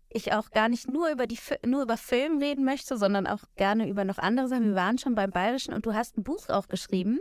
[0.10, 3.89] ich auch gar nicht nur über die nur über Film reden möchte, sondern auch gerne
[3.89, 4.67] über noch andere Sachen.
[4.67, 7.19] Wir waren schon beim Bayerischen und du hast ein Buch auch geschrieben.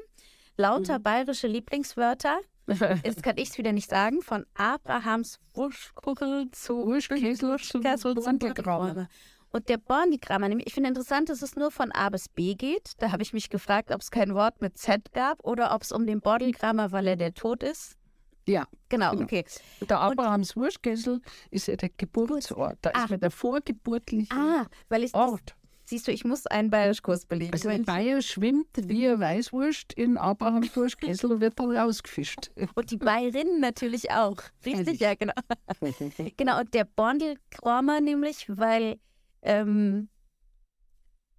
[0.57, 1.03] Lauter mhm.
[1.03, 2.39] bayerische Lieblingswörter.
[3.05, 4.23] Jetzt kann ich es wieder nicht sagen.
[4.23, 9.09] Von Abrahams Wurschkuchel zu Wurschkäse zu Bornigrammer.
[9.51, 12.93] Und der Bornigrammer, ich finde interessant, dass es nur von A bis B geht.
[12.99, 15.93] Da habe ich mich gefragt, ob es kein Wort mit Z gab oder ob es
[15.93, 17.97] um den Bornigrammer, weil er der Tod ist.
[18.47, 18.67] Ja.
[18.89, 19.25] Genau, genau.
[19.25, 19.45] okay.
[19.89, 22.79] Der Abrahams Wurschkessel ist ja der Geburtsort.
[22.83, 23.05] Da Ach.
[23.05, 25.57] ist mir der vorgeburtliche ah, weil ich Ort.
[25.89, 27.53] Siehst du, ich muss einen Bayerischkurs belegen.
[27.53, 32.51] Also ein Bayer schwimmt wie ein Weißwurst in Abrahamswurst, Kessel und wird dann rausgefischt.
[32.75, 34.39] Und die Bayerinnen natürlich auch.
[34.65, 35.35] Richtig, ja, genau.
[36.37, 38.99] genau, und der Bondelkramer nämlich, weil
[39.47, 40.09] ähm,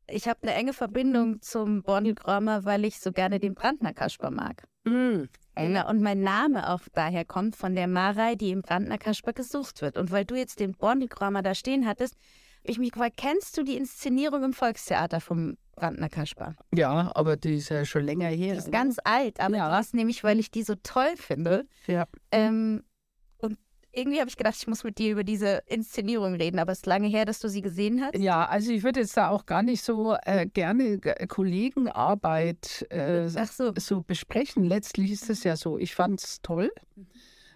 [0.10, 4.64] ich habe eine enge Verbindung zum Bondelkramer, weil ich so gerne den Brandner Kasper mag.
[4.86, 5.26] Mm.
[5.60, 9.82] Ja, und mein Name auch daher kommt von der Marei, die im Brandner Kasper gesucht
[9.82, 9.98] wird.
[9.98, 12.16] Und weil du jetzt den Bondelkramer da stehen hattest,
[12.64, 16.56] ich mich gefragt, kennst du die Inszenierung im Volkstheater vom Brandner Kasper?
[16.74, 18.54] Ja, aber die ist ja schon länger her.
[18.54, 19.70] Die ist ganz alt, aber ja.
[19.70, 21.66] das nämlich, weil ich die so toll finde.
[21.88, 22.06] Ja.
[22.32, 22.84] Ähm,
[23.98, 26.86] irgendwie habe ich gedacht, ich muss mit dir über diese Inszenierung reden, aber es ist
[26.86, 28.16] lange her, dass du sie gesehen hast.
[28.16, 33.74] Ja, also ich würde jetzt da auch gar nicht so äh, gerne Kollegenarbeit äh, so.
[33.78, 34.02] so.
[34.02, 34.64] besprechen.
[34.64, 36.72] Letztlich ist es ja so, ich fand es toll.
[36.96, 37.08] Mhm.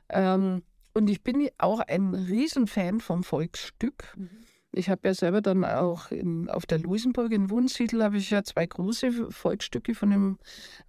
[0.10, 4.14] Ähm, und ich bin auch ein Riesenfan vom Volksstück.
[4.18, 4.30] Mhm.
[4.74, 8.44] Ich habe ja selber dann auch in, auf der Luisenburg in Wunsiedel habe ich ja
[8.44, 10.38] zwei große Volksstücke von dem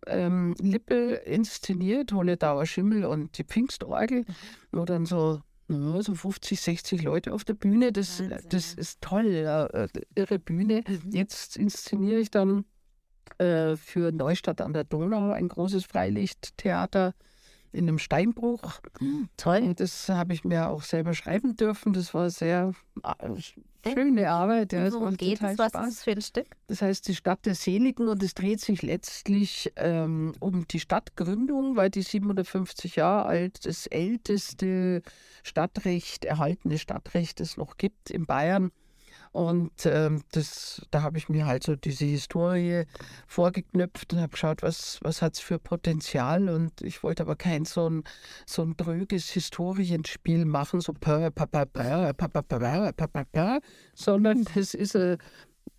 [0.07, 4.25] ähm, Lippel inszeniert, Holedauer Schimmel und die Pfingstorgel, mhm.
[4.71, 7.93] wo dann so ja, so 50, 60 Leute auf der Bühne.
[7.93, 10.85] Das, das ist toll, ja, äh, irre Bühne.
[10.87, 11.11] Mhm.
[11.11, 12.65] Jetzt inszeniere ich dann
[13.39, 17.15] äh, für Neustadt an der Donau ein großes Freilichttheater
[17.73, 18.81] in einem Steinbruch.
[18.99, 19.75] Hm, toll.
[19.75, 21.93] Das habe ich mir auch selber schreiben dürfen.
[21.93, 24.73] Das war sehr äh, schöne Arbeit.
[24.73, 25.59] Ja, Worum geht es?
[25.59, 26.47] Was ist das für ein Stück?
[26.67, 31.77] Das heißt die Stadt der Seligen und es dreht sich letztlich ähm, um die Stadtgründung,
[31.77, 35.03] weil die 750 Jahre alt das älteste
[35.43, 38.71] Stadtrecht, erhaltene Stadtrecht, das noch gibt in Bayern.
[39.33, 42.85] Und ähm, das, da habe ich mir halt so diese Historie
[43.27, 46.51] vorgeknüpft und habe geschaut, was, was hat es für Potenzial.
[46.51, 48.05] Und ich wollte aber kein so ein,
[48.47, 50.93] so ein dröges Historienspiel machen, so
[53.95, 55.17] sondern das ist ein,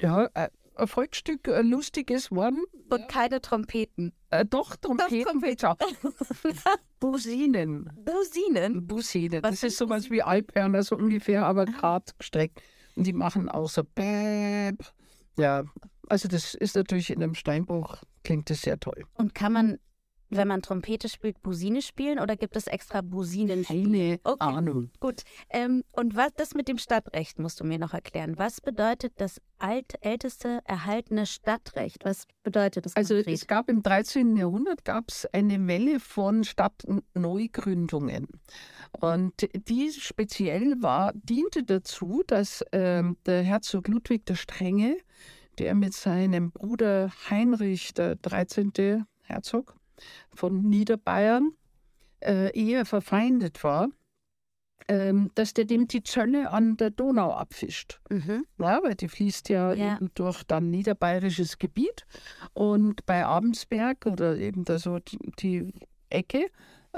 [0.02, 2.58] ja, ein Volksstück, ein lustiges One.
[2.89, 3.06] Und ja.
[3.08, 4.13] keine Trompeten.
[4.32, 5.24] Äh, doch, Trompeten.
[5.24, 5.76] Doch, Trompeten.
[7.00, 7.89] Businen.
[8.04, 8.88] Businen?
[8.88, 9.44] Businen.
[9.44, 12.62] Was das ist sowas wie Alperner, so ungefähr, aber gerade gestreckt.
[12.95, 14.84] Die machen auch so Bäb.
[15.38, 15.63] Ja,
[16.10, 19.06] also das ist natürlich in einem Steinbruch, klingt das sehr toll.
[19.13, 19.79] Und kann man,
[20.36, 23.63] wenn man Trompete spielt, Busine spielen oder gibt es extra Businen?
[23.63, 24.38] Keine okay.
[24.39, 24.89] Ahnung.
[25.00, 25.24] Gut.
[25.50, 28.38] Ähm, und was das mit dem Stadtrecht musst du mir noch erklären.
[28.38, 32.06] Was bedeutet das alt, älteste erhaltene Stadtrecht?
[32.06, 32.96] Was bedeutet das?
[32.96, 33.34] Also konkret?
[33.34, 34.36] es gab im 13.
[34.36, 38.28] Jahrhundert gab es eine Welle von Stadtneugründungen.
[39.00, 44.98] Und die speziell war, diente dazu, dass ähm, der Herzog Ludwig der Strenge,
[45.60, 49.06] der mit seinem Bruder Heinrich, der 13.
[49.22, 49.76] Herzog
[50.34, 51.53] von Niederbayern,
[52.21, 53.89] äh, eher verfeindet war,
[54.88, 57.99] ähm, dass der dem die Zölle an der Donau abfischt.
[58.10, 58.45] Mhm.
[58.60, 59.95] Ja, weil die fließt ja, ja.
[59.95, 62.06] eben durch dann niederbayerisches Gebiet.
[62.53, 65.73] Und bei Abensberg oder eben da so die, die
[66.10, 66.47] Ecke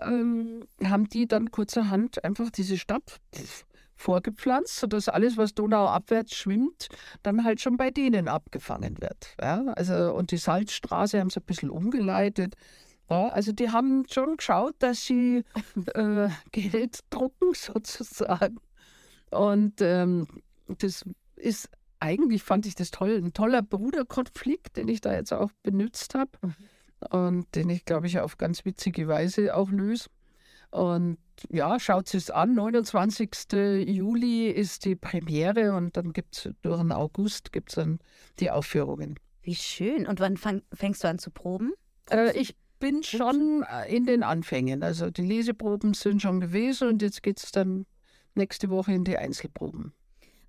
[0.02, 3.20] ähm, haben die dann kurzerhand einfach diese Stadt
[3.96, 6.90] vorgepflanzt, sodass alles, was donauabwärts schwimmt,
[7.24, 9.36] dann halt schon bei denen abgefangen wird.
[9.40, 9.64] Ja?
[9.76, 12.56] Also, und die Salzstraße haben sie ein bisschen umgeleitet.
[13.10, 15.44] Ja, also die haben schon geschaut, dass sie
[15.94, 18.58] äh, Geld drucken sozusagen.
[19.32, 20.28] Und ähm,
[20.68, 21.04] das
[21.36, 26.16] ist eigentlich, fand ich das toll, ein toller Bruderkonflikt, den ich da jetzt auch benutzt
[26.16, 26.32] habe.
[27.10, 30.10] Und den ich, glaube ich, auf ganz witzige Weise auch löse.
[30.72, 31.18] Und
[31.50, 32.54] ja, schaut es an.
[32.56, 33.32] 29.
[33.88, 38.00] Juli ist die Premiere und dann gibt es durch den August gibt's dann
[38.40, 39.20] die Aufführungen.
[39.42, 40.08] Wie schön.
[40.08, 41.74] Und wann fang, fängst du an zu proben?
[42.10, 44.84] Äh, ich bin schon äh, in den Anfängen.
[44.84, 47.86] Also die Leseproben sind schon gewesen und jetzt geht es dann
[48.36, 49.94] nächste Woche in die Einzelproben.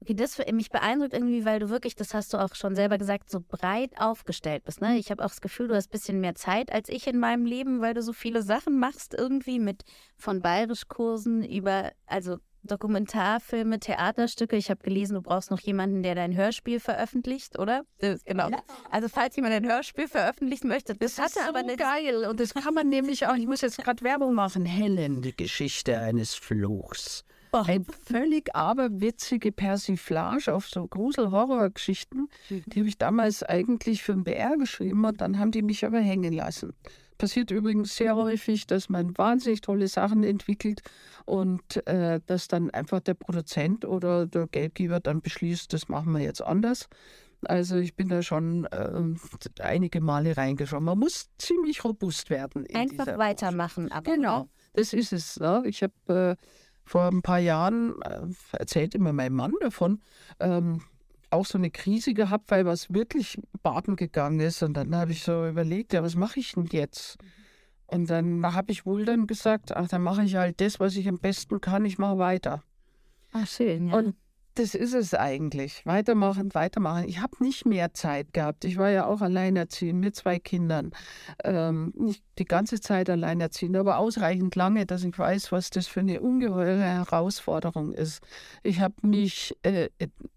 [0.01, 3.31] Okay, das mich beeindruckt irgendwie, weil du wirklich, das hast du auch schon selber gesagt,
[3.31, 4.81] so breit aufgestellt bist.
[4.81, 4.99] Ne?
[4.99, 7.47] Ich habe auch das Gefühl, du hast ein bisschen mehr Zeit als ich in meinem
[7.47, 9.85] Leben, weil du so viele Sachen machst irgendwie mit
[10.17, 12.37] von Bayerischkursen über, also
[12.67, 14.57] Dokumentarfilme, Theaterstücke.
[14.57, 17.83] Ich habe gelesen, du brauchst noch jemanden, der dein Hörspiel veröffentlicht, oder?
[18.01, 18.51] Genau.
[18.51, 18.63] Ja.
[18.91, 22.41] Also falls jemand ein Hörspiel veröffentlichen möchte, das, das hatte so aber nicht geil und
[22.41, 23.35] das kann man nämlich auch.
[23.37, 24.65] Ich muss jetzt gerade Werbung machen.
[24.65, 27.25] Helen, die Geschichte eines Fluchs.
[27.53, 27.63] Oh.
[27.67, 32.29] Eine völlig aberwitzige Persiflage auf so Grusel-Horror-Geschichten.
[32.51, 32.65] Mhm.
[32.67, 36.01] Die habe ich damals eigentlich für den BR geschrieben und dann haben die mich aber
[36.01, 36.75] hängen lassen.
[37.19, 40.83] Passiert übrigens sehr häufig, dass man wahnsinnig tolle Sachen entwickelt
[41.25, 46.21] und äh, dass dann einfach der Produzent oder der Geldgeber dann beschließt, das machen wir
[46.21, 46.89] jetzt anders.
[47.45, 50.81] Also ich bin da schon äh, einige Male reingeschaut.
[50.81, 52.67] Man muss ziemlich robust werden.
[52.75, 53.93] Einfach weitermachen.
[53.93, 55.39] Aber genau, das ist es.
[55.39, 55.63] Ne?
[55.67, 56.45] Ich habe äh,
[56.85, 60.01] vor ein paar Jahren, äh, erzählt immer mein Mann davon,
[60.41, 60.83] ähm,
[61.37, 64.63] auch so eine Krise gehabt, weil was wirklich baden gegangen ist.
[64.63, 67.19] Und dann habe ich so überlegt, ja, was mache ich denn jetzt?
[67.87, 71.09] Und dann habe ich wohl dann gesagt, ach, dann mache ich halt das, was ich
[71.09, 72.63] am besten kann, ich mache weiter.
[73.33, 73.97] Ach, schön, ja.
[73.97, 74.17] Und
[74.59, 75.85] das ist es eigentlich.
[75.85, 77.09] Weitermachen, weitermachen.
[77.09, 78.65] Ich habe nicht mehr Zeit gehabt.
[78.65, 80.93] Ich war ja auch alleinerziehend mit zwei Kindern.
[81.45, 86.01] Ähm, nicht die ganze Zeit alleinerziehend, aber ausreichend lange, dass ich weiß, was das für
[86.01, 88.23] eine ungeheure Herausforderung ist.
[88.63, 89.89] Ich habe mich äh,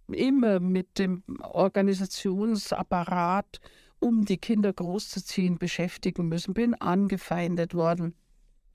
[0.07, 3.61] immer mit dem Organisationsapparat,
[3.99, 6.53] um die Kinder großzuziehen, beschäftigen müssen.
[6.53, 8.15] Bin angefeindet worden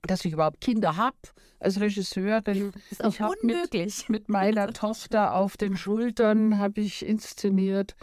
[0.07, 1.17] dass ich überhaupt Kinder habe
[1.59, 2.73] als Regisseurin.
[2.89, 4.09] Das ist auch unmöglich.
[4.09, 7.95] Mit, mit meiner Tochter auf den Schultern habe ich inszeniert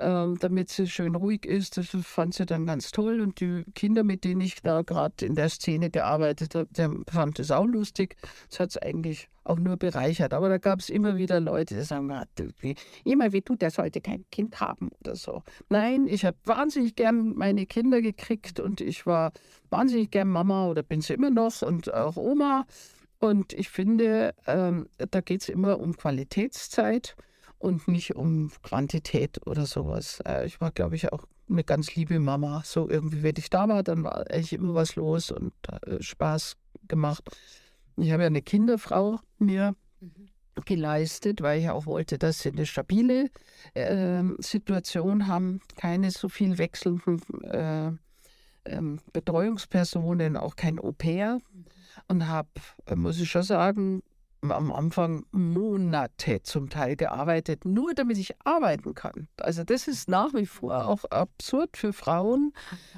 [0.00, 1.76] ähm, damit sie schön ruhig ist.
[1.76, 3.20] Das fand sie dann ganz toll.
[3.20, 7.38] Und die Kinder, mit denen ich da gerade in der Szene gearbeitet habe, der fand
[7.38, 8.16] es auch lustig.
[8.48, 10.32] Das hat es eigentlich auch nur bereichert.
[10.32, 12.24] Aber da gab es immer wieder Leute, die sagen, ah,
[13.04, 15.42] immer wie du, der sollte kein Kind haben oder so.
[15.68, 19.32] Nein, ich habe wahnsinnig gern meine Kinder gekriegt und ich war
[19.70, 22.66] wahnsinnig gern Mama oder bin sie immer noch und auch Oma.
[23.18, 27.16] Und ich finde, ähm, da geht es immer um Qualitätszeit
[27.60, 30.20] und nicht um Quantität oder sowas.
[30.26, 32.62] Äh, ich war, glaube ich, auch eine ganz liebe Mama.
[32.64, 35.52] So irgendwie, wenn ich da war, dann war eigentlich immer was los und
[35.86, 36.56] äh, Spaß
[36.88, 37.22] gemacht.
[37.96, 40.30] Ich habe ja eine Kinderfrau mir mhm.
[40.64, 43.30] geleistet, weil ich auch wollte, dass sie eine stabile
[43.74, 47.92] äh, Situation haben, keine so viel wechselnden äh,
[48.64, 51.40] ähm, Betreuungspersonen, auch kein Au-pair.
[51.52, 51.64] Mhm.
[52.08, 52.48] Und habe,
[52.86, 54.02] äh, muss ich schon sagen,
[54.42, 59.28] am Anfang Monate zum Teil gearbeitet, nur damit ich arbeiten kann.
[59.38, 62.52] Also das ist nach wie vor auch absurd für Frauen,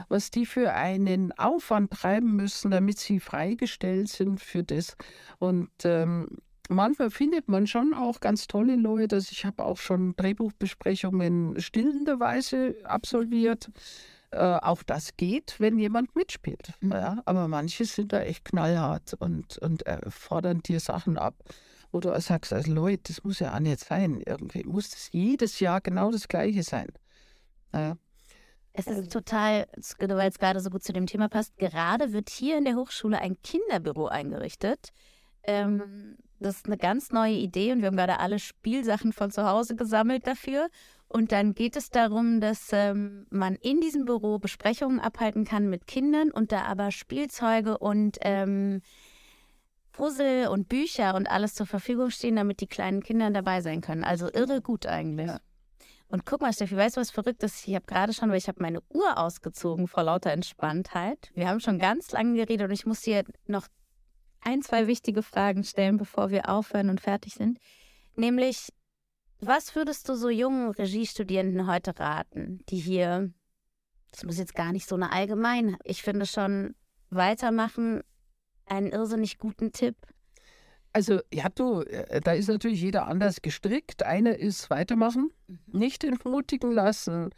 [0.09, 4.96] was die für einen Aufwand treiben müssen, damit sie freigestellt sind für das.
[5.38, 6.28] Und ähm,
[6.68, 9.16] manchmal findet man schon auch ganz tolle Leute.
[9.16, 13.70] Ich habe auch schon Drehbuchbesprechungen stillenderweise absolviert.
[14.33, 16.73] Äh, auch das geht, wenn jemand mitspielt.
[16.81, 16.92] Mhm.
[16.92, 17.23] Ja?
[17.27, 21.35] Aber manche sind da echt knallhart und, und äh, fordern dir Sachen ab,
[21.90, 24.23] wo du sagst, also Leute, das muss ja auch nicht sein.
[24.25, 26.88] Irgendwie muss das jedes Jahr genau das Gleiche sein.
[27.75, 27.99] Ja.
[28.73, 29.66] Es ist total,
[29.99, 33.18] weil es gerade so gut zu dem Thema passt, gerade wird hier in der Hochschule
[33.18, 34.95] ein Kinderbüro eingerichtet.
[35.42, 39.47] Ähm, das ist eine ganz neue Idee und wir haben gerade alle Spielsachen von zu
[39.47, 40.71] Hause gesammelt dafür.
[41.12, 45.87] Und dann geht es darum, dass ähm, man in diesem Büro Besprechungen abhalten kann mit
[45.87, 48.81] Kindern und da aber Spielzeuge und ähm,
[49.92, 54.05] Puzzle und Bücher und alles zur Verfügung stehen, damit die kleinen Kinder dabei sein können.
[54.05, 55.27] Also irre gut eigentlich.
[55.27, 55.40] Ja.
[56.09, 57.66] Und guck mal, Steffi, weißt du, was verrückt ist?
[57.68, 61.31] Ich habe gerade schon, weil ich habe meine Uhr ausgezogen vor lauter Entspanntheit.
[61.35, 63.66] Wir haben schon ganz lange geredet und ich muss dir noch
[64.40, 67.59] ein, zwei wichtige Fragen stellen, bevor wir aufhören und fertig sind.
[68.14, 68.68] Nämlich,
[69.42, 73.31] was würdest du so jungen Regiestudierenden heute raten, die hier,
[74.12, 76.75] das muss jetzt gar nicht so eine allgemein, ich finde schon
[77.10, 78.02] weitermachen
[78.67, 79.96] einen irrsinnig guten Tipp.
[80.94, 84.02] Also, ja, du, äh, da ist natürlich jeder anders gestrickt.
[84.02, 85.58] Einer ist weitermachen, mhm.
[85.73, 87.31] nicht entmutigen lassen,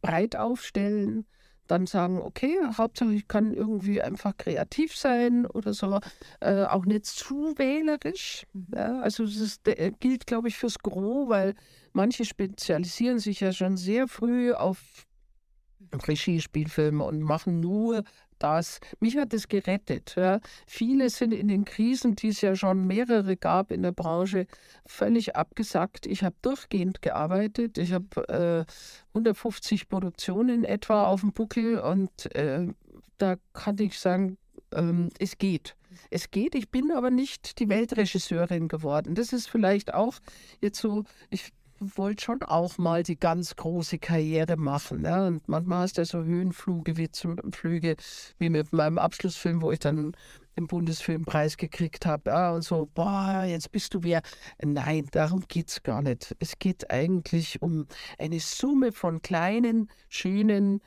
[0.00, 1.26] breit aufstellen,
[1.70, 6.00] dann sagen, okay, Hauptsache ich kann irgendwie einfach kreativ sein oder so,
[6.40, 8.46] äh, auch nicht zu wählerisch.
[8.52, 8.66] Mhm.
[8.74, 11.54] Ja, also das äh, gilt, glaube ich, fürs Gros, weil
[11.92, 15.06] manche spezialisieren sich ja schon sehr früh auf
[16.06, 18.04] Regiespielfilme und machen nur
[18.42, 18.80] das.
[18.98, 20.14] Mich hat es gerettet.
[20.16, 20.40] Ja.
[20.66, 24.46] Viele sind in den Krisen, die es ja schon mehrere gab in der Branche,
[24.86, 26.06] völlig abgesackt.
[26.06, 27.78] Ich habe durchgehend gearbeitet.
[27.78, 28.72] Ich habe äh,
[29.14, 32.66] 150 Produktionen etwa auf dem Buckel und äh,
[33.18, 34.38] da kann ich sagen,
[34.72, 35.76] ähm, es geht.
[36.10, 39.14] Es geht, ich bin aber nicht die Weltregisseurin geworden.
[39.14, 40.14] Das ist vielleicht auch
[40.60, 45.02] jetzt so, ich wollte schon auch mal die ganz große Karriere machen.
[45.02, 45.26] Ne?
[45.26, 47.96] Und manchmal hast du ja so Höhenflüge wie, zum, Flüge,
[48.38, 50.12] wie mit meinem Abschlussfilm, wo ich dann
[50.56, 52.30] den Bundesfilmpreis gekriegt habe.
[52.30, 54.22] Ja, und so, boah, jetzt bist du wer.
[54.62, 56.36] Nein, darum geht es gar nicht.
[56.38, 57.86] Es geht eigentlich um
[58.18, 60.80] eine Summe von kleinen, schönen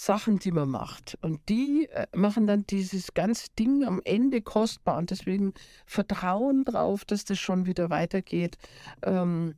[0.00, 1.18] Sachen, die man macht.
[1.20, 4.96] Und die äh, machen dann dieses ganze Ding am Ende kostbar.
[4.96, 5.52] Und deswegen
[5.84, 8.56] Vertrauen drauf, dass das schon wieder weitergeht.
[9.02, 9.56] Ähm,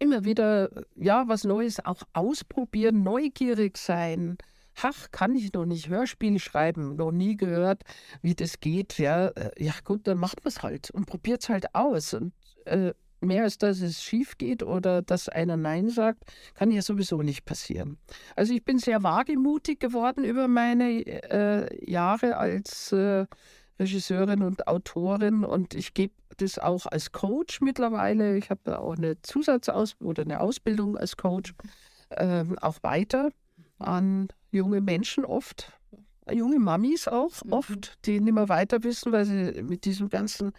[0.00, 4.36] immer wieder, ja, was Neues auch ausprobieren, neugierig sein.
[4.82, 7.82] Ach, kann ich noch nicht Hörspiel schreiben, noch nie gehört,
[8.22, 8.98] wie das geht.
[8.98, 12.14] Ja, äh, ja gut, dann macht man es halt und probiert es halt aus.
[12.14, 12.32] Und
[12.64, 16.24] äh, mehr als dass es schief geht oder dass einer Nein sagt,
[16.54, 17.98] kann ja sowieso nicht passieren.
[18.36, 23.26] Also ich bin sehr wagemutig geworden über meine äh, Jahre als äh,
[23.80, 28.36] Regisseurin und Autorin und ich gebe das auch als Coach mittlerweile.
[28.36, 31.54] Ich habe auch eine Zusatzausbildung oder eine Ausbildung als Coach
[32.10, 33.30] ähm, auch weiter
[33.78, 35.72] an junge Menschen oft,
[36.30, 37.52] junge Mamis auch mhm.
[37.52, 40.52] oft, die nicht mehr weiter wissen, weil sie mit diesem ganzen,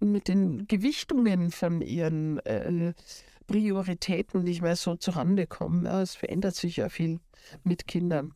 [0.00, 2.94] mit den Gewichtungen von ihren äh,
[3.46, 5.84] Prioritäten nicht mehr so zurande kommen.
[5.84, 7.20] Ja, es verändert sich ja viel
[7.64, 8.34] mit Kindern.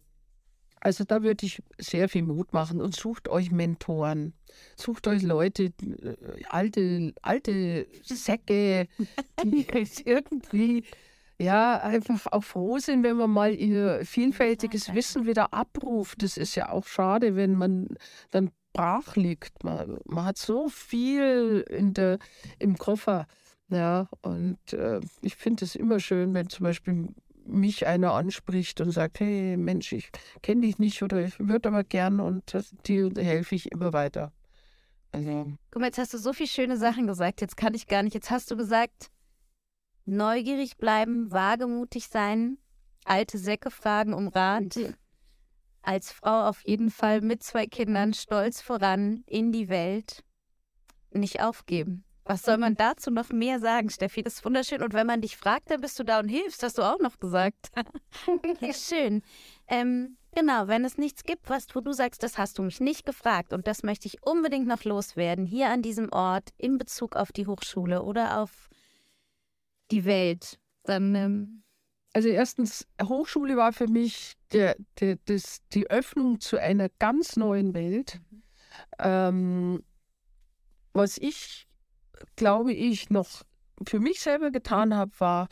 [0.86, 4.34] Also da würde ich sehr viel Mut machen und sucht euch Mentoren,
[4.76, 6.14] sucht euch Leute, äh,
[6.48, 8.86] alte, alte Säcke,
[9.42, 9.66] die
[10.04, 10.84] irgendwie
[11.38, 16.22] ja einfach auch froh sind, wenn man mal ihr vielfältiges Wissen wieder abruft.
[16.22, 17.88] Das ist ja auch schade, wenn man
[18.30, 19.64] dann brach liegt.
[19.64, 22.20] Man, man hat so viel in der,
[22.60, 23.26] im Koffer.
[23.70, 27.08] Ja, und äh, ich finde es immer schön, wenn zum Beispiel
[27.46, 30.10] mich einer anspricht und sagt, hey Mensch, ich
[30.42, 34.32] kenne dich nicht oder ich würde aber gern und dir helfe ich immer weiter.
[35.12, 35.52] Also.
[35.70, 38.14] Guck mal, jetzt hast du so viele schöne Sachen gesagt, jetzt kann ich gar nicht.
[38.14, 39.10] Jetzt hast du gesagt,
[40.04, 42.58] neugierig bleiben, wagemutig sein,
[43.04, 44.78] alte Säcke fragen um Rat.
[45.82, 50.24] Als Frau auf jeden Fall mit zwei Kindern stolz voran in die Welt.
[51.12, 52.05] Nicht aufgeben.
[52.28, 54.22] Was soll man dazu noch mehr sagen, Steffi?
[54.22, 54.82] Das ist wunderschön.
[54.82, 57.20] Und wenn man dich fragt, dann bist du da und hilfst, hast du auch noch
[57.20, 57.70] gesagt.
[58.60, 59.22] ja, schön.
[59.68, 63.06] Ähm, genau, wenn es nichts gibt, was wo du sagst, das hast du mich nicht
[63.06, 67.30] gefragt und das möchte ich unbedingt noch loswerden, hier an diesem Ort in Bezug auf
[67.30, 68.70] die Hochschule oder auf
[69.92, 71.14] die Welt, dann.
[71.14, 71.62] Ähm
[72.12, 77.74] also erstens, Hochschule war für mich der, der, das, die Öffnung zu einer ganz neuen
[77.74, 78.20] Welt.
[78.30, 78.42] Mhm.
[78.98, 79.84] Ähm,
[80.92, 81.68] was ich
[82.36, 83.42] glaube ich, noch
[83.86, 85.48] für mich selber getan habe, war,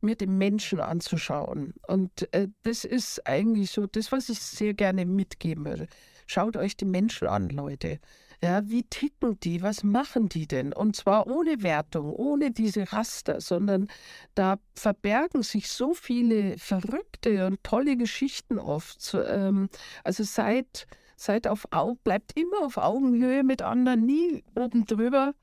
[0.00, 1.74] mir den Menschen anzuschauen.
[1.86, 5.86] Und äh, das ist eigentlich so das, was ich sehr gerne mitgeben würde.
[6.26, 8.00] Schaut euch die Menschen an, Leute.
[8.42, 9.62] Ja, wie ticken die?
[9.62, 10.72] Was machen die denn?
[10.72, 13.88] Und zwar ohne Wertung, ohne diese Raster, sondern
[14.34, 19.14] da verbergen sich so viele verrückte und tolle Geschichten oft.
[19.14, 19.68] Ähm,
[20.04, 20.86] also seid,
[21.16, 25.34] seid auf Augen, bleibt immer auf Augenhöhe mit anderen, nie oben drüber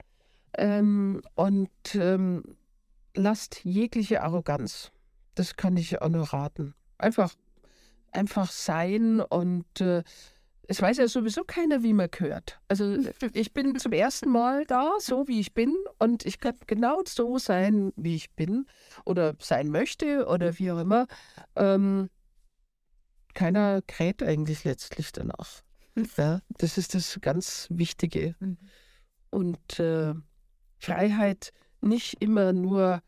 [0.58, 2.44] ähm, und ähm,
[3.16, 4.92] lasst jegliche Arroganz.
[5.36, 6.74] Das kann ich auch nur raten.
[6.98, 7.34] Einfach,
[8.12, 10.04] einfach sein und äh,
[10.68, 12.60] es weiß ja sowieso keiner, wie man gehört.
[12.68, 12.98] Also
[13.34, 17.38] ich bin zum ersten Mal da, so wie ich bin, und ich kann genau so
[17.38, 18.66] sein, wie ich bin
[19.06, 21.08] oder sein möchte oder wie auch immer.
[21.56, 22.10] Ähm,
[23.34, 25.64] keiner kräht eigentlich letztlich danach.
[26.18, 28.36] Ja, das ist das ganz Wichtige.
[28.40, 28.58] Mhm.
[29.30, 30.16] Und äh,
[30.84, 33.02] Freiheit nicht immer nur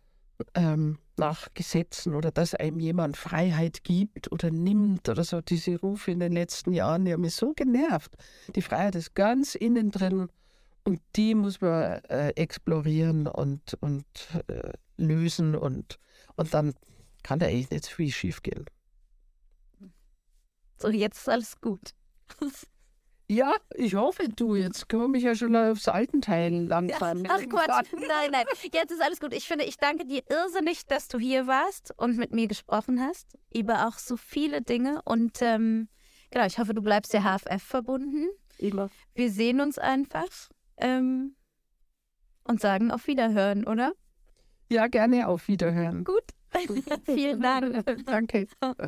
[0.53, 5.41] ähm, nach Gesetzen oder dass einem jemand Freiheit gibt oder nimmt oder so.
[5.41, 8.15] Diese Rufe in den letzten Jahren, die haben mich so genervt.
[8.55, 10.29] Die Freiheit ist ganz innen drin
[10.83, 14.05] und die muss man äh, explorieren und, und
[14.47, 15.99] äh, lösen und,
[16.35, 16.73] und dann
[17.23, 18.65] kann da eigentlich nicht viel schief gehen.
[20.77, 21.91] So, jetzt ist alles gut.
[23.27, 24.55] Ja, ich hoffe, du.
[24.55, 27.27] Jetzt komme ich ja schon aufs Altenteil langfahren.
[27.27, 28.45] Ach Quatsch, nein, nein.
[28.71, 29.33] Jetzt ist alles gut.
[29.33, 33.37] Ich finde, ich danke dir irrsinnig, dass du hier warst und mit mir gesprochen hast
[33.53, 35.01] über auch so viele Dinge.
[35.05, 35.87] Und ähm,
[36.29, 38.27] genau, ich hoffe, du bleibst der HFF verbunden.
[38.59, 38.89] Immer.
[39.15, 41.35] Wir sehen uns einfach ähm,
[42.43, 43.93] und sagen auf Wiederhören, oder?
[44.69, 46.03] Ja, gerne auf Wiederhören.
[46.03, 46.25] Gut.
[47.05, 48.05] Vielen Dank.
[48.05, 48.47] Danke.